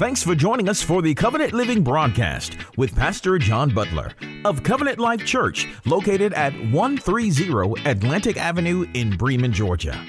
Thanks 0.00 0.22
for 0.22 0.34
joining 0.34 0.66
us 0.70 0.80
for 0.80 1.02
the 1.02 1.14
Covenant 1.14 1.52
Living 1.52 1.82
broadcast 1.82 2.56
with 2.78 2.96
Pastor 2.96 3.38
John 3.38 3.68
Butler 3.68 4.12
of 4.46 4.62
Covenant 4.62 4.98
Life 4.98 5.26
Church, 5.26 5.68
located 5.84 6.32
at 6.32 6.54
130 6.72 7.82
Atlantic 7.84 8.38
Avenue 8.38 8.86
in 8.94 9.14
Bremen, 9.14 9.52
Georgia. 9.52 10.02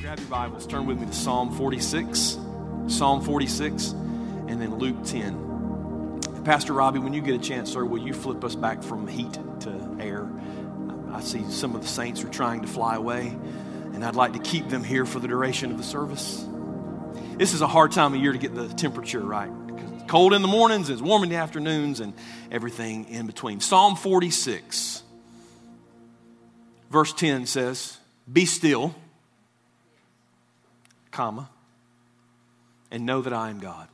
Grab 0.00 0.18
your 0.18 0.28
Bibles, 0.28 0.66
turn 0.66 0.86
with 0.86 0.98
me 0.98 1.06
to 1.06 1.12
Psalm 1.12 1.52
46, 1.52 2.38
Psalm 2.88 3.22
46, 3.22 3.92
and 4.48 4.60
then 4.60 4.74
Luke 4.74 4.96
10. 5.04 6.42
Pastor 6.44 6.72
Robbie, 6.72 6.98
when 6.98 7.12
you 7.12 7.22
get 7.22 7.36
a 7.36 7.38
chance, 7.38 7.70
sir, 7.70 7.84
will 7.84 8.04
you 8.04 8.12
flip 8.12 8.42
us 8.42 8.56
back 8.56 8.82
from 8.82 9.06
heat 9.06 9.38
to 9.60 9.96
air? 10.00 10.28
I 11.12 11.20
see 11.20 11.48
some 11.48 11.76
of 11.76 11.82
the 11.82 11.86
saints 11.86 12.24
are 12.24 12.28
trying 12.28 12.60
to 12.62 12.66
fly 12.66 12.96
away, 12.96 13.28
and 13.94 14.04
I'd 14.04 14.16
like 14.16 14.32
to 14.32 14.40
keep 14.40 14.68
them 14.68 14.82
here 14.82 15.06
for 15.06 15.20
the 15.20 15.28
duration 15.28 15.70
of 15.70 15.78
the 15.78 15.84
service. 15.84 16.47
This 17.38 17.54
is 17.54 17.60
a 17.60 17.68
hard 17.68 17.92
time 17.92 18.14
of 18.14 18.20
year 18.20 18.32
to 18.32 18.38
get 18.38 18.52
the 18.52 18.66
temperature 18.66 19.20
right. 19.20 19.52
It's 19.94 20.10
cold 20.10 20.32
in 20.32 20.42
the 20.42 20.48
mornings, 20.48 20.90
it's 20.90 21.00
warm 21.00 21.22
in 21.22 21.28
the 21.28 21.36
afternoons, 21.36 22.00
and 22.00 22.12
everything 22.50 23.08
in 23.10 23.28
between. 23.28 23.60
Psalm 23.60 23.94
46, 23.94 25.04
verse 26.90 27.12
10 27.12 27.46
says, 27.46 27.96
Be 28.30 28.44
still, 28.44 28.92
comma, 31.12 31.48
and 32.90 33.06
know 33.06 33.22
that 33.22 33.32
I 33.32 33.50
am 33.50 33.60
God. 33.60 33.86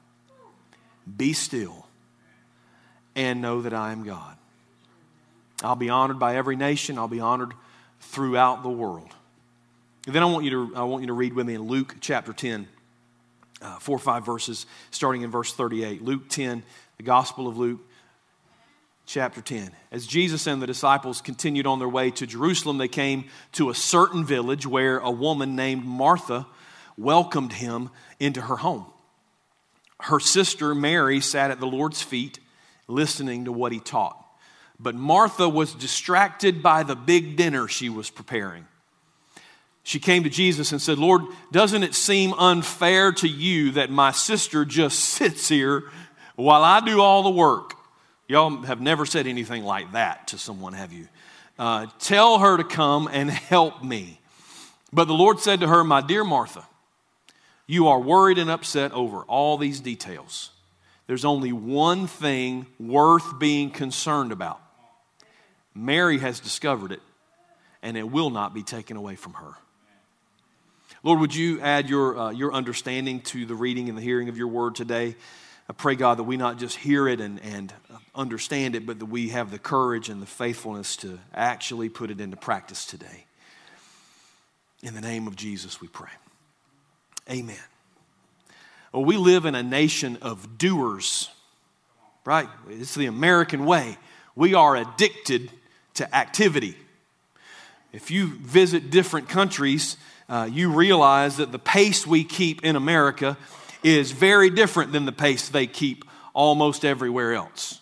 Be 1.15 1.35
still 1.35 1.87
and 3.15 3.43
know 3.43 3.61
that 3.61 3.75
I 3.75 3.93
am 3.93 4.05
God. 4.05 4.39
I'll 5.63 5.77
be 5.77 5.91
honored 5.91 6.19
by 6.19 6.37
every 6.37 6.57
nation, 6.57 6.97
I'll 6.97 7.09
be 7.09 7.21
honored 7.21 7.53
throughout 8.01 8.63
the 8.63 8.71
world. 8.71 9.11
And 10.07 10.15
then 10.15 10.23
I 10.23 10.27
want 10.27 10.47
you 10.47 10.51
to 10.51 10.77
I 10.77 10.85
want 10.85 11.03
you 11.03 11.09
to 11.09 11.13
read 11.13 11.35
with 11.35 11.47
me 11.47 11.53
in 11.53 11.65
Luke 11.65 11.97
chapter 12.01 12.33
10 12.33 12.69
uh, 13.65 13.79
four 13.79 13.97
or 13.97 14.01
five 14.01 14.25
verses, 14.25 14.67
starting 14.91 15.23
in 15.23 15.31
verse 15.31 15.53
38. 15.53 16.03
Luke 16.03 16.29
10, 16.29 16.63
the 16.99 17.03
Gospel 17.03 17.49
of 17.49 17.57
Luke, 17.57 17.81
chapter 19.07 19.41
10. 19.41 19.71
As 19.91 20.07
Jesus 20.07 20.47
and 20.47 20.61
the 20.61 20.67
disciples 20.67 21.21
continued 21.21 21.67
on 21.67 21.79
their 21.79 21.89
way 21.89 22.11
to 22.13 22.27
Jerusalem, 22.27 22.79
they 22.79 22.89
came 22.89 23.25
to 23.53 23.71
a 23.71 23.75
certain 23.75 24.25
village 24.25 24.67
where 24.67 24.99
a 24.99 25.11
woman 25.11 25.57
named 25.57 25.85
Martha 25.85 26.47
welcomed 26.97 27.55
him 27.55 27.91
into 28.21 28.43
her 28.43 28.57
home. 28.57 28.87
Her 30.01 30.21
sister 30.21 30.75
Mary 30.75 31.21
sat 31.21 31.51
at 31.51 31.61
the 31.61 31.67
Lord's 31.67 32.03
feet 32.03 32.39
listening 32.87 33.47
to 33.47 33.53
what 33.53 33.73
he 33.73 33.81
taught. 33.81 34.21
But 34.79 34.95
Martha 34.95 35.49
was 35.49 35.73
distracted 35.73 36.63
by 36.63 36.83
the 36.83 36.97
big 36.97 37.37
dinner 37.37 37.69
she 37.69 37.89
was 37.89 38.11
preparing 38.11 38.67
she 39.85 40.01
came 40.01 40.25
to 40.25 40.31
Jesus 40.31 40.73
and 40.73 40.81
said, 40.81 40.99
Lord, 40.99 41.23
doesn't 41.53 41.83
it 41.83 41.95
seem 41.95 42.33
unfair 42.33 43.13
to 43.13 43.29
you 43.29 43.73
that 43.73 43.91
my 43.91 44.13
sister 44.13 44.65
just 44.65 44.99
sits 44.99 45.47
here 45.47 45.85
while 46.37 46.65
I 46.65 46.81
do 46.81 47.01
all 47.01 47.23
the 47.23 47.31
work? 47.31 47.75
Y'all 48.27 48.63
have 48.63 48.81
never 48.81 49.05
said 49.05 49.27
anything 49.27 49.63
like 49.63 49.93
that 49.93 50.29
to 50.29 50.39
someone, 50.39 50.73
have 50.73 50.93
you? 50.93 51.07
Uh, 51.59 51.87
tell 51.99 52.39
her 52.39 52.57
to 52.57 52.65
come 52.65 53.09
and 53.13 53.31
help 53.31 53.85
me. 53.85 54.19
But 54.91 55.05
the 55.05 55.13
Lord 55.13 55.41
said 55.41 55.61
to 55.61 55.69
her, 55.69 55.85
My 55.85 56.01
dear 56.01 56.25
Martha, 56.25 56.65
you 57.67 57.89
are 57.89 58.01
worried 58.01 58.39
and 58.39 58.51
upset 58.51 58.93
over 58.93 59.19
all 59.23 59.59
these 59.59 59.81
details. 59.81 60.51
There's 61.07 61.27
only 61.27 61.53
one 61.53 62.07
thing 62.07 62.67
worth 62.81 63.39
being 63.39 63.71
concerned 63.71 64.33
about. 64.33 64.63
Mary 65.75 66.19
has 66.19 66.41
discovered 66.41 66.93
it, 66.93 67.03
and 67.83 67.99
it 67.99 68.11
will 68.11 68.31
not 68.31 68.55
be 68.55 68.63
taken 68.63 68.97
away 68.97 69.17
from 69.17 69.35
her. 69.35 69.53
Lord, 71.05 71.21
would 71.21 71.35
you 71.35 71.61
add 71.61 71.91
your, 71.91 72.19
uh, 72.19 72.31
your 72.31 72.55
understanding 72.55 73.21
to 73.21 73.45
the 73.45 73.55
reading 73.55 73.91
and 73.91 73.99
the 73.99 74.03
hearing 74.03 74.31
of 74.31 74.39
your 74.39 74.49
word 74.49 74.75
today? 74.75 75.17
I 75.69 75.75
pray, 75.75 75.97
God, 75.97 76.17
that 76.17 76.23
we 76.23 76.39
not 76.39 76.59
just 76.59 76.79
hear 76.79 77.07
it 77.07 77.21
and, 77.21 77.43
and 77.43 77.71
understand 78.15 78.75
it, 78.75 78.87
but 78.87 79.01
that 79.01 79.05
we 79.05 79.29
have 79.29 79.51
the 79.51 79.59
courage 79.59 80.09
and 80.09 80.23
the 80.23 80.27
faithfulness 80.27 80.97
to 80.97 81.19
actually 81.35 81.91
put 81.91 82.11
it 82.11 82.23
into 82.23 82.39
practice 82.39 82.87
today. 82.87 83.27
In 84.83 84.95
the 84.95 85.03
name 85.03 85.27
of 85.27 85.37
Jesus, 85.37 85.79
we 85.79 85.89
pray. 85.89 86.09
Amen. 87.31 87.57
Well, 88.91 89.05
we 89.05 89.19
live 89.19 89.45
in 89.45 89.55
a 89.55 89.63
nation 89.63 90.17
of 90.23 90.57
doers, 90.57 91.29
right? 92.25 92.49
It's 92.71 92.95
the 92.95 93.07
American 93.07 93.67
way. 93.67 93.99
We 94.35 94.55
are 94.55 94.75
addicted 94.75 95.51
to 95.95 96.17
activity. 96.17 96.77
If 97.93 98.11
you 98.11 98.27
visit 98.27 98.91
different 98.91 99.29
countries, 99.29 99.99
uh, 100.29 100.49
you 100.51 100.71
realize 100.71 101.37
that 101.37 101.53
the 101.53 101.59
pace 101.59 102.07
we 102.07 102.25
keep 102.25 102.65
in 102.65 102.77
America 102.77 103.37
is 103.83 104.13
very 104.13 104.51
different 104.51 104.93
than 104.93 105.05
the 105.05 105.13
pace 105.13 105.49
they 105.49 105.67
keep 105.67 106.05
almost 106.33 106.85
everywhere 106.85 107.35
else. 107.35 107.81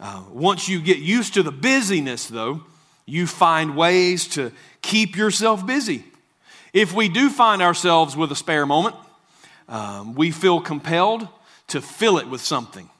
Uh, 0.00 0.22
once 0.30 0.68
you 0.68 0.80
get 0.80 0.98
used 0.98 1.34
to 1.34 1.42
the 1.42 1.52
busyness, 1.52 2.26
though, 2.26 2.62
you 3.06 3.26
find 3.26 3.76
ways 3.76 4.28
to 4.28 4.50
keep 4.82 5.16
yourself 5.16 5.64
busy. 5.64 6.04
If 6.72 6.92
we 6.92 7.08
do 7.08 7.30
find 7.30 7.62
ourselves 7.62 8.16
with 8.16 8.32
a 8.32 8.36
spare 8.36 8.66
moment, 8.66 8.96
um, 9.68 10.14
we 10.14 10.30
feel 10.30 10.60
compelled 10.60 11.28
to 11.68 11.80
fill 11.80 12.18
it 12.18 12.28
with 12.28 12.40
something. 12.40 12.90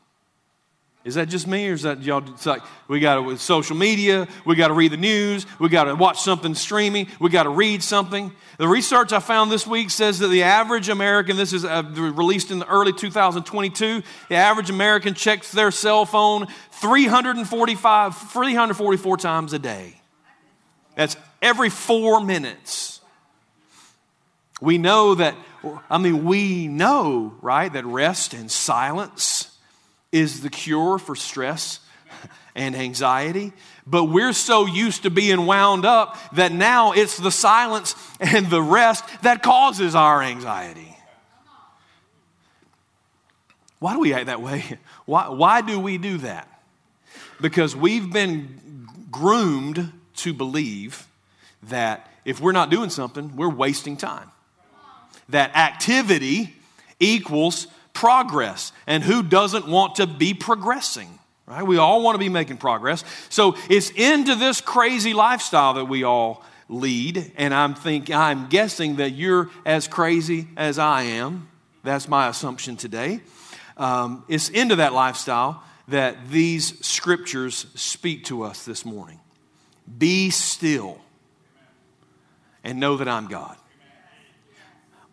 Is 1.04 1.16
that 1.16 1.28
just 1.28 1.46
me, 1.46 1.68
or 1.68 1.74
is 1.74 1.82
that 1.82 2.02
y'all? 2.02 2.26
It's 2.30 2.46
like 2.46 2.62
we 2.88 2.98
got 2.98 3.16
to 3.16 3.22
with 3.22 3.38
social 3.38 3.76
media, 3.76 4.26
we 4.46 4.54
got 4.54 4.68
to 4.68 4.74
read 4.74 4.90
the 4.90 4.96
news, 4.96 5.46
we 5.58 5.68
got 5.68 5.84
to 5.84 5.94
watch 5.94 6.22
something 6.22 6.54
streaming, 6.54 7.08
we 7.20 7.28
got 7.28 7.42
to 7.42 7.50
read 7.50 7.82
something. 7.82 8.32
The 8.56 8.66
research 8.66 9.12
I 9.12 9.18
found 9.18 9.52
this 9.52 9.66
week 9.66 9.90
says 9.90 10.20
that 10.20 10.28
the 10.28 10.44
average 10.44 10.88
American, 10.88 11.36
this 11.36 11.52
is 11.52 11.62
uh, 11.62 11.82
released 11.94 12.50
in 12.50 12.58
the 12.58 12.66
early 12.66 12.92
2022, 12.94 14.02
the 14.30 14.34
average 14.34 14.70
American 14.70 15.12
checks 15.12 15.52
their 15.52 15.70
cell 15.70 16.06
phone 16.06 16.46
345, 16.70 18.16
344 18.16 19.16
times 19.18 19.52
a 19.52 19.58
day. 19.58 20.00
That's 20.96 21.18
every 21.42 21.68
four 21.68 22.20
minutes. 22.20 23.00
We 24.62 24.78
know 24.78 25.16
that, 25.16 25.34
I 25.90 25.98
mean, 25.98 26.24
we 26.24 26.66
know, 26.66 27.34
right, 27.42 27.70
that 27.70 27.84
rest 27.84 28.32
and 28.32 28.50
silence 28.50 29.33
is 30.14 30.42
the 30.42 30.48
cure 30.48 30.98
for 30.98 31.16
stress 31.16 31.80
and 32.54 32.76
anxiety. 32.76 33.52
But 33.86 34.04
we're 34.04 34.32
so 34.32 34.64
used 34.64 35.02
to 35.02 35.10
being 35.10 35.44
wound 35.44 35.84
up 35.84 36.16
that 36.34 36.52
now 36.52 36.92
it's 36.92 37.18
the 37.18 37.32
silence 37.32 37.96
and 38.20 38.48
the 38.48 38.62
rest 38.62 39.04
that 39.22 39.42
causes 39.42 39.94
our 39.94 40.22
anxiety. 40.22 40.96
Why 43.80 43.92
do 43.92 44.00
we 44.00 44.14
act 44.14 44.26
that 44.26 44.40
way? 44.40 44.78
Why, 45.04 45.28
why 45.28 45.60
do 45.60 45.78
we 45.78 45.98
do 45.98 46.16
that? 46.18 46.48
Because 47.38 47.76
we've 47.76 48.10
been 48.10 48.88
groomed 49.10 49.92
to 50.16 50.32
believe 50.32 51.06
that 51.64 52.10
if 52.24 52.40
we're 52.40 52.52
not 52.52 52.70
doing 52.70 52.88
something, 52.88 53.36
we're 53.36 53.50
wasting 53.50 53.98
time. 53.98 54.30
That 55.28 55.54
activity 55.54 56.54
equals 56.98 57.66
progress. 57.94 58.72
And 58.86 59.02
who 59.02 59.22
doesn't 59.22 59.66
want 59.66 59.94
to 59.96 60.06
be 60.06 60.34
progressing? 60.34 61.18
Right? 61.46 61.62
We 61.62 61.78
all 61.78 62.02
want 62.02 62.14
to 62.14 62.18
be 62.18 62.28
making 62.28 62.58
progress. 62.58 63.04
So 63.28 63.56
it's 63.70 63.90
into 63.90 64.34
this 64.34 64.60
crazy 64.60 65.14
lifestyle 65.14 65.74
that 65.74 65.86
we 65.86 66.02
all 66.04 66.42
lead. 66.68 67.32
And 67.36 67.54
I'm 67.54 67.74
think 67.74 68.10
I'm 68.10 68.48
guessing 68.48 68.96
that 68.96 69.10
you're 69.10 69.50
as 69.64 69.88
crazy 69.88 70.48
as 70.56 70.78
I 70.78 71.02
am. 71.02 71.48
That's 71.82 72.08
my 72.08 72.28
assumption 72.28 72.76
today. 72.76 73.20
Um, 73.76 74.24
it's 74.28 74.48
into 74.48 74.76
that 74.76 74.92
lifestyle 74.92 75.62
that 75.88 76.30
these 76.30 76.84
scriptures 76.84 77.66
speak 77.74 78.24
to 78.24 78.42
us 78.42 78.64
this 78.64 78.84
morning. 78.84 79.20
Be 79.98 80.30
still 80.30 80.98
and 82.62 82.80
know 82.80 82.96
that 82.96 83.08
I'm 83.08 83.26
God. 83.26 83.56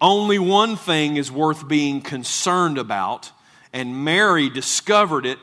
Only 0.02 0.40
one 0.40 0.78
thing 0.78 1.18
is 1.18 1.32
worth 1.32 1.68
being 1.68 2.02
concerned 2.02 2.80
about, 2.80 3.32
and 3.72 4.04
Mary 4.04 4.50
discovered 4.50 5.28
it 5.28 5.38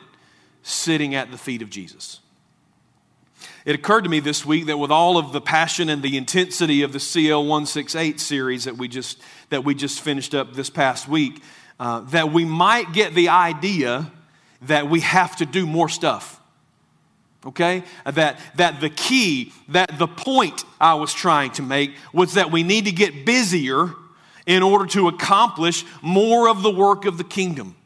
sitting 0.64 1.14
at 1.14 1.30
the 1.30 1.38
feet 1.38 1.62
of 1.62 1.70
Jesus. 1.70 2.18
It 3.64 3.74
occurred 3.76 4.02
to 4.02 4.10
me 4.10 4.18
this 4.18 4.44
week 4.44 4.66
that 4.66 4.78
with 4.78 4.90
all 4.90 5.16
of 5.16 5.32
the 5.32 5.40
passion 5.40 5.88
and 5.88 6.02
the 6.02 6.16
intensity 6.16 6.82
of 6.82 6.92
the 6.92 6.98
CL 6.98 7.42
168 7.42 8.18
series 8.18 8.64
that 8.64 8.76
we 8.76 8.88
just, 8.88 9.20
that 9.50 9.62
we 9.62 9.74
just 9.74 10.00
finished 10.00 10.34
up 10.34 10.54
this 10.54 10.70
past 10.70 11.06
week, 11.06 11.40
uh, 11.78 12.00
that 12.00 12.32
we 12.32 12.44
might 12.44 12.92
get 12.92 13.14
the 13.14 13.28
idea 13.28 14.10
that 14.62 14.88
we 14.88 15.00
have 15.00 15.36
to 15.36 15.46
do 15.46 15.66
more 15.66 15.88
stuff. 15.88 16.40
Okay? 17.46 17.84
That, 18.04 18.40
that 18.56 18.80
the 18.80 18.90
key, 18.90 19.52
that 19.68 19.98
the 19.98 20.08
point 20.08 20.64
I 20.80 20.94
was 20.94 21.14
trying 21.14 21.52
to 21.52 21.62
make 21.62 21.92
was 22.12 22.34
that 22.34 22.50
we 22.50 22.64
need 22.64 22.86
to 22.86 22.92
get 22.92 23.24
busier 23.24 23.94
in 24.48 24.62
order 24.62 24.86
to 24.86 25.06
accomplish 25.08 25.84
more 26.02 26.48
of 26.48 26.62
the 26.62 26.70
work 26.70 27.04
of 27.04 27.18
the 27.18 27.22
kingdom. 27.22 27.76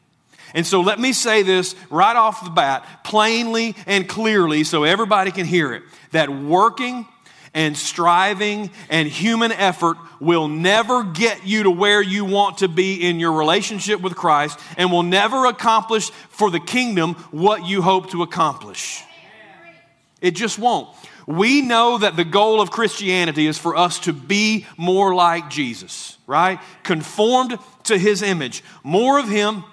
And 0.55 0.65
so 0.65 0.81
let 0.81 1.01
me 1.01 1.13
say 1.13 1.43
this 1.43 1.75
right 1.91 2.15
off 2.15 2.45
the 2.45 2.51
bat, 2.51 2.87
plainly 3.05 3.75
and 3.85 4.09
clearly, 4.09 4.65
so 4.65 4.85
everybody 4.85 5.33
can 5.33 5.45
hear 5.45 5.75
it 5.75 5.83
that 6.13 6.31
working 6.31 7.07
and 7.53 7.77
striving 7.77 8.71
and 8.89 9.09
human 9.09 9.51
effort 9.51 9.97
will 10.21 10.47
never 10.47 11.03
get 11.03 11.45
you 11.45 11.65
to 11.65 11.71
where 11.71 12.01
you 12.01 12.25
want 12.25 12.59
to 12.59 12.69
be 12.69 13.09
in 13.09 13.19
your 13.19 13.33
relationship 13.33 14.01
with 14.01 14.15
Christ 14.15 14.59
and 14.77 14.93
will 14.93 15.03
never 15.03 15.47
accomplish 15.47 16.11
for 16.11 16.51
the 16.51 16.61
kingdom 16.61 17.15
what 17.33 17.67
you 17.67 17.83
hope 17.83 18.11
to 18.11 18.23
accomplish. 18.23 19.03
It 20.21 20.37
just 20.37 20.59
won't. 20.59 20.89
We 21.27 21.63
know 21.63 21.99
that 21.99 22.17
the 22.17 22.25
goal 22.25 22.61
of 22.61 22.71
Christianity 22.71 23.47
is 23.47 23.59
for 23.59 23.77
us 23.77 23.99
to 24.01 24.13
be 24.13 24.67
more 24.77 25.15
like 25.15 25.51
Jesus, 25.51 26.19
right? 26.27 26.61
Conformed 26.83 27.59
to 27.85 27.99
his 27.99 28.23
image, 28.23 28.63
more 28.83 29.19
of 29.19 29.29
him 29.29 29.65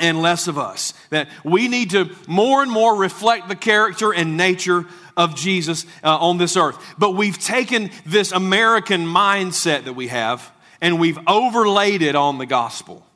and 0.00 0.20
less 0.20 0.48
of 0.48 0.58
us. 0.58 0.92
That 1.10 1.28
we 1.44 1.68
need 1.68 1.90
to 1.90 2.14
more 2.26 2.62
and 2.62 2.70
more 2.70 2.96
reflect 2.96 3.48
the 3.48 3.56
character 3.56 4.12
and 4.12 4.36
nature 4.36 4.86
of 5.16 5.36
Jesus 5.36 5.86
uh, 6.02 6.18
on 6.18 6.38
this 6.38 6.56
earth. 6.56 6.78
But 6.98 7.12
we've 7.12 7.38
taken 7.38 7.90
this 8.04 8.32
American 8.32 9.06
mindset 9.06 9.84
that 9.84 9.94
we 9.94 10.08
have 10.08 10.52
and 10.80 11.00
we've 11.00 11.18
overlaid 11.26 12.02
it 12.02 12.14
on 12.14 12.36
the 12.36 12.44
gospel, 12.44 13.06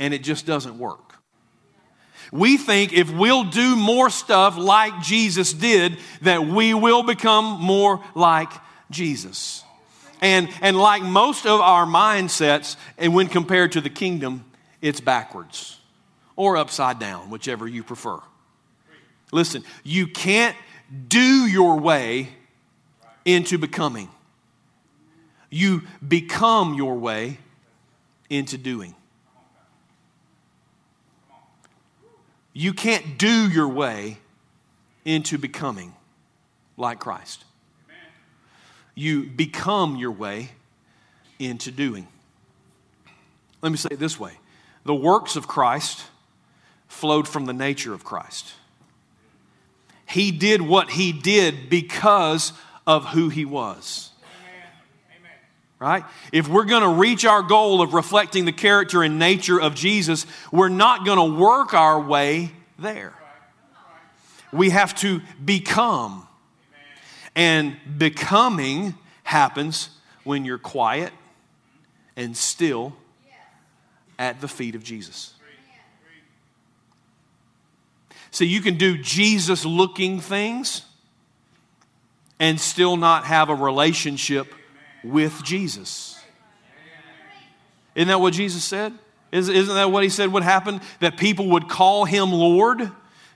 and 0.00 0.12
it 0.12 0.24
just 0.24 0.46
doesn't 0.46 0.78
work. 0.78 1.07
We 2.32 2.56
think 2.56 2.92
if 2.92 3.10
we'll 3.10 3.44
do 3.44 3.76
more 3.76 4.10
stuff 4.10 4.56
like 4.56 5.02
Jesus 5.02 5.52
did, 5.52 5.98
that 6.22 6.46
we 6.46 6.74
will 6.74 7.02
become 7.02 7.60
more 7.60 8.02
like 8.14 8.50
Jesus. 8.90 9.64
And, 10.20 10.48
and 10.60 10.76
like 10.76 11.02
most 11.02 11.46
of 11.46 11.60
our 11.60 11.86
mindsets, 11.86 12.76
and 12.98 13.14
when 13.14 13.28
compared 13.28 13.72
to 13.72 13.80
the 13.80 13.90
kingdom, 13.90 14.44
it's 14.82 15.00
backwards 15.00 15.78
or 16.36 16.56
upside 16.56 16.98
down, 16.98 17.30
whichever 17.30 17.66
you 17.66 17.82
prefer. 17.82 18.20
Listen, 19.32 19.64
you 19.84 20.06
can't 20.06 20.56
do 21.08 21.46
your 21.46 21.78
way 21.78 22.28
into 23.24 23.58
becoming. 23.58 24.08
You 25.50 25.82
become 26.06 26.74
your 26.74 26.96
way 26.96 27.38
into 28.30 28.58
doing. 28.58 28.94
You 32.58 32.74
can't 32.74 33.16
do 33.16 33.48
your 33.48 33.68
way 33.68 34.18
into 35.04 35.38
becoming 35.38 35.94
like 36.76 36.98
Christ. 36.98 37.44
You 38.96 39.26
become 39.26 39.94
your 39.94 40.10
way 40.10 40.50
into 41.38 41.70
doing. 41.70 42.08
Let 43.62 43.70
me 43.70 43.78
say 43.78 43.90
it 43.92 44.00
this 44.00 44.18
way 44.18 44.32
the 44.82 44.92
works 44.92 45.36
of 45.36 45.46
Christ 45.46 46.04
flowed 46.88 47.28
from 47.28 47.44
the 47.46 47.52
nature 47.52 47.94
of 47.94 48.02
Christ. 48.02 48.54
He 50.08 50.32
did 50.32 50.60
what 50.60 50.90
he 50.90 51.12
did 51.12 51.70
because 51.70 52.52
of 52.88 53.06
who 53.10 53.28
he 53.28 53.44
was. 53.44 54.07
Right? 55.80 56.04
If 56.32 56.48
we're 56.48 56.64
going 56.64 56.82
to 56.82 57.00
reach 57.00 57.24
our 57.24 57.42
goal 57.42 57.82
of 57.82 57.94
reflecting 57.94 58.44
the 58.44 58.52
character 58.52 59.02
and 59.02 59.18
nature 59.18 59.60
of 59.60 59.76
Jesus, 59.76 60.26
we're 60.50 60.68
not 60.68 61.04
going 61.04 61.18
to 61.18 61.38
work 61.38 61.72
our 61.72 62.00
way 62.00 62.50
there. 62.78 63.14
We 64.52 64.70
have 64.70 64.94
to 64.96 65.20
become. 65.44 66.26
And 67.36 67.76
becoming 67.96 68.94
happens 69.22 69.90
when 70.24 70.44
you're 70.44 70.58
quiet 70.58 71.12
and 72.16 72.36
still 72.36 72.94
at 74.18 74.40
the 74.40 74.48
feet 74.48 74.74
of 74.74 74.82
Jesus. 74.82 75.34
So 78.32 78.44
you 78.44 78.60
can 78.60 78.76
do 78.76 78.98
Jesus 78.98 79.64
looking 79.64 80.18
things 80.18 80.82
and 82.40 82.60
still 82.60 82.96
not 82.96 83.24
have 83.24 83.48
a 83.48 83.54
relationship 83.54 84.52
with 85.04 85.42
Jesus. 85.44 86.20
Isn't 87.94 88.08
that 88.08 88.20
what 88.20 88.32
Jesus 88.32 88.64
said? 88.64 88.92
Isn't 89.32 89.74
that 89.74 89.90
what 89.90 90.04
he 90.04 90.08
said 90.08 90.32
would 90.32 90.42
happen? 90.42 90.80
That 91.00 91.16
people 91.16 91.48
would 91.50 91.68
call 91.68 92.04
him 92.04 92.32
Lord 92.32 92.90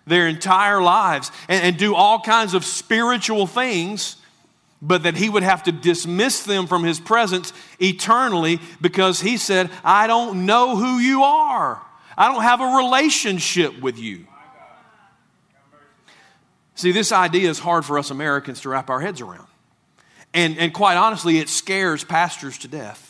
their 0.06 0.26
entire 0.26 0.80
lives 0.80 1.30
and, 1.48 1.62
and 1.64 1.76
do 1.76 1.94
all 1.94 2.20
kinds 2.20 2.54
of 2.54 2.64
spiritual 2.64 3.46
things, 3.46 4.16
but 4.80 5.02
that 5.04 5.16
he 5.16 5.28
would 5.28 5.42
have 5.42 5.64
to 5.64 5.72
dismiss 5.72 6.44
them 6.44 6.66
from 6.66 6.82
his 6.84 6.98
presence 6.98 7.52
eternally 7.78 8.60
because 8.80 9.20
he 9.20 9.36
said, 9.36 9.70
I 9.84 10.06
don't 10.06 10.46
know 10.46 10.76
who 10.76 10.98
you 10.98 11.22
are. 11.22 11.82
I 12.16 12.32
don't 12.32 12.42
have 12.42 12.60
a 12.60 12.76
relationship 12.76 13.80
with 13.80 13.98
you. 13.98 14.26
See, 16.74 16.92
this 16.92 17.12
idea 17.12 17.50
is 17.50 17.58
hard 17.58 17.84
for 17.84 17.98
us 17.98 18.10
Americans 18.10 18.62
to 18.62 18.70
wrap 18.70 18.90
our 18.90 19.00
heads 19.00 19.20
around. 19.20 19.46
And, 20.34 20.58
and 20.58 20.72
quite 20.72 20.96
honestly, 20.96 21.38
it 21.38 21.48
scares 21.48 22.04
pastors 22.04 22.58
to 22.58 22.68
death. 22.68 23.08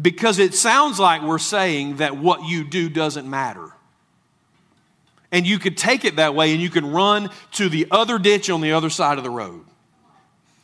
Because 0.00 0.38
it 0.38 0.54
sounds 0.54 0.98
like 0.98 1.22
we're 1.22 1.38
saying 1.38 1.96
that 1.96 2.16
what 2.16 2.44
you 2.44 2.64
do 2.64 2.88
doesn't 2.88 3.28
matter. 3.28 3.70
And 5.32 5.46
you 5.46 5.58
could 5.58 5.76
take 5.76 6.04
it 6.04 6.16
that 6.16 6.34
way 6.34 6.52
and 6.52 6.60
you 6.60 6.70
can 6.70 6.90
run 6.90 7.30
to 7.52 7.68
the 7.68 7.86
other 7.90 8.18
ditch 8.18 8.50
on 8.50 8.60
the 8.60 8.72
other 8.72 8.90
side 8.90 9.18
of 9.18 9.24
the 9.24 9.30
road. 9.30 9.64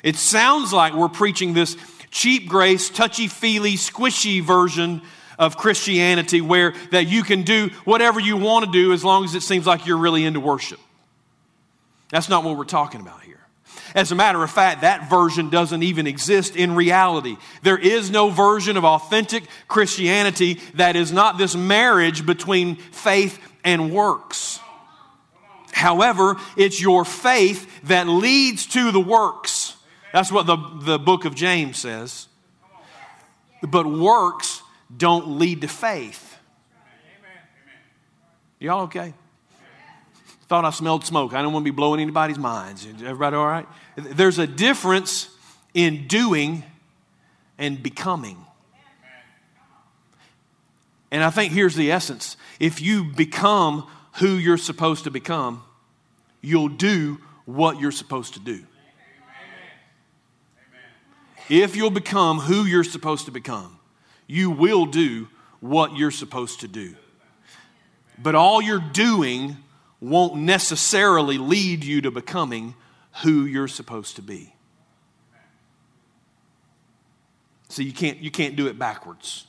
It 0.02 0.16
sounds 0.16 0.72
like 0.72 0.94
we're 0.94 1.08
preaching 1.08 1.54
this 1.54 1.76
cheap 2.10 2.48
grace, 2.48 2.90
touchy 2.90 3.28
feely, 3.28 3.75
squishy 3.75 4.42
version 4.42 5.02
of 5.38 5.56
Christianity 5.56 6.40
where 6.40 6.75
that 6.90 7.06
you 7.06 7.22
can 7.22 7.42
do 7.42 7.70
whatever 7.84 8.20
you 8.20 8.36
want 8.36 8.66
to 8.66 8.70
do 8.70 8.92
as 8.92 9.04
long 9.04 9.25
as 9.25 9.34
it 9.34 9.42
seems 9.42 9.66
like 9.66 9.86
you're 9.86 9.96
really 9.96 10.25
into 10.25 10.40
worship. 10.40 10.80
That's 12.10 12.28
not 12.28 12.44
what 12.44 12.56
we're 12.56 12.64
talking 12.64 13.00
about 13.00 13.22
here. 13.22 13.41
As 13.94 14.10
a 14.10 14.14
matter 14.14 14.42
of 14.42 14.50
fact, 14.50 14.80
that 14.80 15.10
version 15.10 15.50
doesn't 15.50 15.82
even 15.82 16.06
exist 16.06 16.56
in 16.56 16.74
reality. 16.74 17.36
There 17.62 17.78
is 17.78 18.10
no 18.10 18.30
version 18.30 18.76
of 18.76 18.84
authentic 18.84 19.44
Christianity 19.68 20.54
that 20.74 20.96
is 20.96 21.12
not 21.12 21.38
this 21.38 21.54
marriage 21.54 22.24
between 22.24 22.76
faith 22.76 23.38
and 23.64 23.92
works. 23.92 24.60
However, 25.72 26.36
it's 26.56 26.80
your 26.80 27.04
faith 27.04 27.82
that 27.84 28.06
leads 28.06 28.66
to 28.68 28.92
the 28.92 29.00
works. 29.00 29.76
That's 30.12 30.30
what 30.30 30.46
the, 30.46 30.56
the 30.82 30.98
book 30.98 31.24
of 31.24 31.34
James 31.34 31.78
says. 31.78 32.28
But 33.62 33.87
works 33.87 34.62
don't 34.94 35.38
lead 35.38 35.62
to 35.62 35.68
faith. 35.68 36.37
Y'all 38.58 38.82
okay? 38.82 39.14
Thought 40.46 40.64
I 40.64 40.70
smelled 40.70 41.04
smoke. 41.04 41.32
I 41.32 41.42
don't 41.42 41.52
want 41.52 41.64
to 41.64 41.72
be 41.72 41.75
blowing 41.75 42.00
anybody's 42.00 42.38
minds. 42.38 42.87
Everybody 42.87 43.37
all 43.37 43.46
right? 43.46 43.66
There's 43.96 44.38
a 44.38 44.46
difference 44.46 45.28
in 45.75 46.06
doing 46.06 46.64
and 47.58 47.82
becoming. 47.82 48.38
And 51.11 51.22
I 51.22 51.30
think 51.30 51.52
here's 51.52 51.75
the 51.75 51.92
essence. 51.92 52.37
If 52.58 52.80
you 52.80 53.04
become 53.04 53.87
who 54.14 54.34
you're 54.37 54.56
supposed 54.56 55.04
to 55.04 55.11
become, 55.11 55.62
you'll 56.40 56.68
do 56.68 57.18
what 57.44 57.78
you're 57.78 57.92
supposed 57.92 58.34
to 58.34 58.40
do. 58.40 58.64
If 61.49 61.76
you'll 61.76 61.90
become 61.90 62.38
who 62.38 62.64
you're 62.64 62.84
supposed 62.84 63.26
to 63.26 63.30
become, 63.30 63.78
you 64.26 64.50
will 64.50 64.87
do 64.87 65.28
what 65.61 65.96
you're 65.96 66.11
supposed 66.11 66.61
to 66.61 66.68
do. 66.68 66.94
But 68.18 68.34
all 68.34 68.62
you're 68.62 68.78
doing 68.78 69.58
won't 70.00 70.37
necessarily 70.37 71.37
lead 71.38 71.84
you 71.84 72.00
to 72.02 72.11
becoming 72.11 72.75
who 73.23 73.45
you're 73.45 73.69
supposed 73.69 74.16
to 74.16 74.23
be. 74.23 74.54
So 77.69 77.83
you 77.83 77.92
can't, 77.92 78.19
you 78.19 78.31
can't 78.31 78.57
do 78.57 78.66
it 78.66 78.78
backwards. 78.78 79.47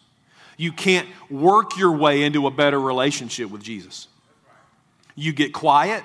You 0.57 0.71
can't 0.71 1.07
work 1.29 1.77
your 1.77 1.91
way 1.91 2.23
into 2.23 2.47
a 2.47 2.51
better 2.51 2.79
relationship 2.79 3.49
with 3.49 3.63
Jesus. 3.63 4.07
You 5.15 5.33
get 5.33 5.53
quiet, 5.53 6.03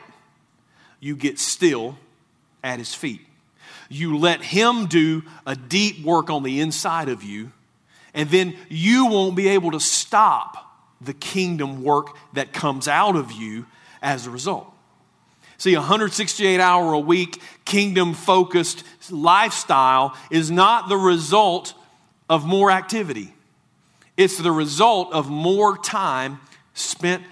you 1.01 1.17
get 1.17 1.39
still 1.39 1.97
at 2.63 2.79
his 2.79 2.95
feet. 2.95 3.21
You 3.89 4.19
let 4.19 4.43
him 4.43 4.87
do 4.87 5.23
a 5.47 5.55
deep 5.57 6.05
work 6.05 6.29
on 6.29 6.43
the 6.43 6.61
inside 6.61 7.09
of 7.09 7.23
you, 7.23 7.53
and 8.15 8.29
then 8.31 8.57
you 8.69 9.07
won't 9.07 9.37
be 9.37 9.49
able 9.49 9.71
to 9.71 9.81
stop 9.81 10.67
the 11.01 11.15
kingdom 11.15 11.83
work 11.83 12.17
that 12.33 12.53
comes 12.53 12.89
out 12.89 13.17
of 13.17 13.33
you 13.33 13.67
as 14.03 14.27
a 14.27 14.31
result. 14.31 14.73
See, 15.59 15.75
a 15.75 15.81
168 15.81 16.61
hour 16.61 16.93
a 16.93 16.99
week, 16.99 17.41
kingdom 17.65 18.15
focused 18.15 18.85
lifestyle 19.11 20.17
is 20.31 20.51
not 20.51 20.89
the 20.89 20.97
result 20.97 21.75
of 22.29 22.47
more 22.47 22.71
activity. 22.71 23.35
It's 24.17 24.39
the 24.39 24.53
result 24.53 25.13
of 25.13 25.29
more 25.29 25.77
time 25.77 26.41
spent 26.75 27.23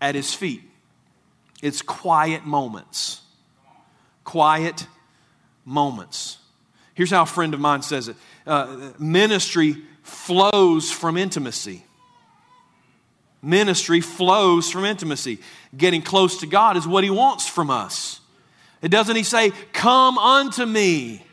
at 0.00 0.14
his 0.14 0.34
feet. 0.34 0.62
It's 1.62 1.82
quiet 1.82 2.44
moments 2.44 3.20
quiet 4.24 4.86
moments. 5.64 6.38
Here's 6.94 7.10
how 7.10 7.22
a 7.22 7.26
friend 7.26 7.54
of 7.54 7.60
mine 7.60 7.82
says 7.82 8.08
it 8.08 8.16
uh, 8.46 8.92
ministry 8.98 9.76
flows 10.02 10.90
from 10.90 11.16
intimacy. 11.16 11.83
Ministry 13.44 14.00
flows 14.00 14.70
from 14.70 14.84
intimacy. 14.84 15.38
Getting 15.76 16.02
close 16.02 16.40
to 16.40 16.46
God 16.46 16.76
is 16.76 16.86
what 16.86 17.04
He 17.04 17.10
wants 17.10 17.46
from 17.46 17.70
us. 17.70 18.20
It 18.82 18.88
doesn't 18.88 19.16
He 19.16 19.22
say, 19.22 19.52
Come 19.72 20.18
unto 20.18 20.64
me, 20.64 21.24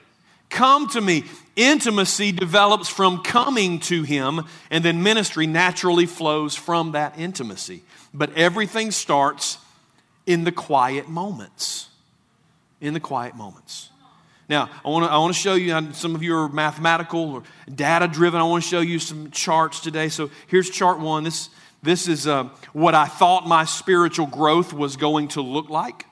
come 0.49 0.87
to 0.89 1.01
me. 1.01 1.23
Intimacy 1.55 2.31
develops 2.31 2.87
from 2.87 3.23
coming 3.23 3.79
to 3.81 4.03
Him, 4.03 4.41
and 4.69 4.85
then 4.85 5.03
ministry 5.03 5.47
naturally 5.47 6.05
flows 6.05 6.55
from 6.55 6.93
that 6.93 7.19
intimacy. 7.19 7.83
But 8.13 8.37
everything 8.37 8.91
starts 8.91 9.57
in 10.25 10.43
the 10.43 10.51
quiet 10.51 11.09
moments. 11.09 11.89
In 12.79 12.93
the 12.93 12.99
quiet 12.99 13.35
moments. 13.35 13.89
Now, 14.51 14.69
I 14.83 14.89
want 14.89 15.05
to 15.05 15.11
I 15.11 15.31
show 15.31 15.53
you, 15.53 15.93
some 15.93 16.13
of 16.13 16.23
you 16.23 16.35
are 16.35 16.49
mathematical 16.49 17.35
or 17.35 17.43
data 17.73 18.07
driven. 18.07 18.41
I 18.41 18.43
want 18.43 18.63
to 18.63 18.69
show 18.69 18.81
you 18.81 18.99
some 18.99 19.31
charts 19.31 19.79
today. 19.79 20.09
So 20.09 20.29
here's 20.47 20.69
chart 20.69 20.99
one. 20.99 21.23
This, 21.23 21.49
this 21.83 22.07
is 22.07 22.27
uh, 22.27 22.49
what 22.73 22.93
I 22.93 23.05
thought 23.05 23.47
my 23.47 23.65
spiritual 23.65 24.27
growth 24.27 24.73
was 24.73 24.97
going 24.97 25.29
to 25.29 25.41
look 25.41 25.69
like 25.69 26.05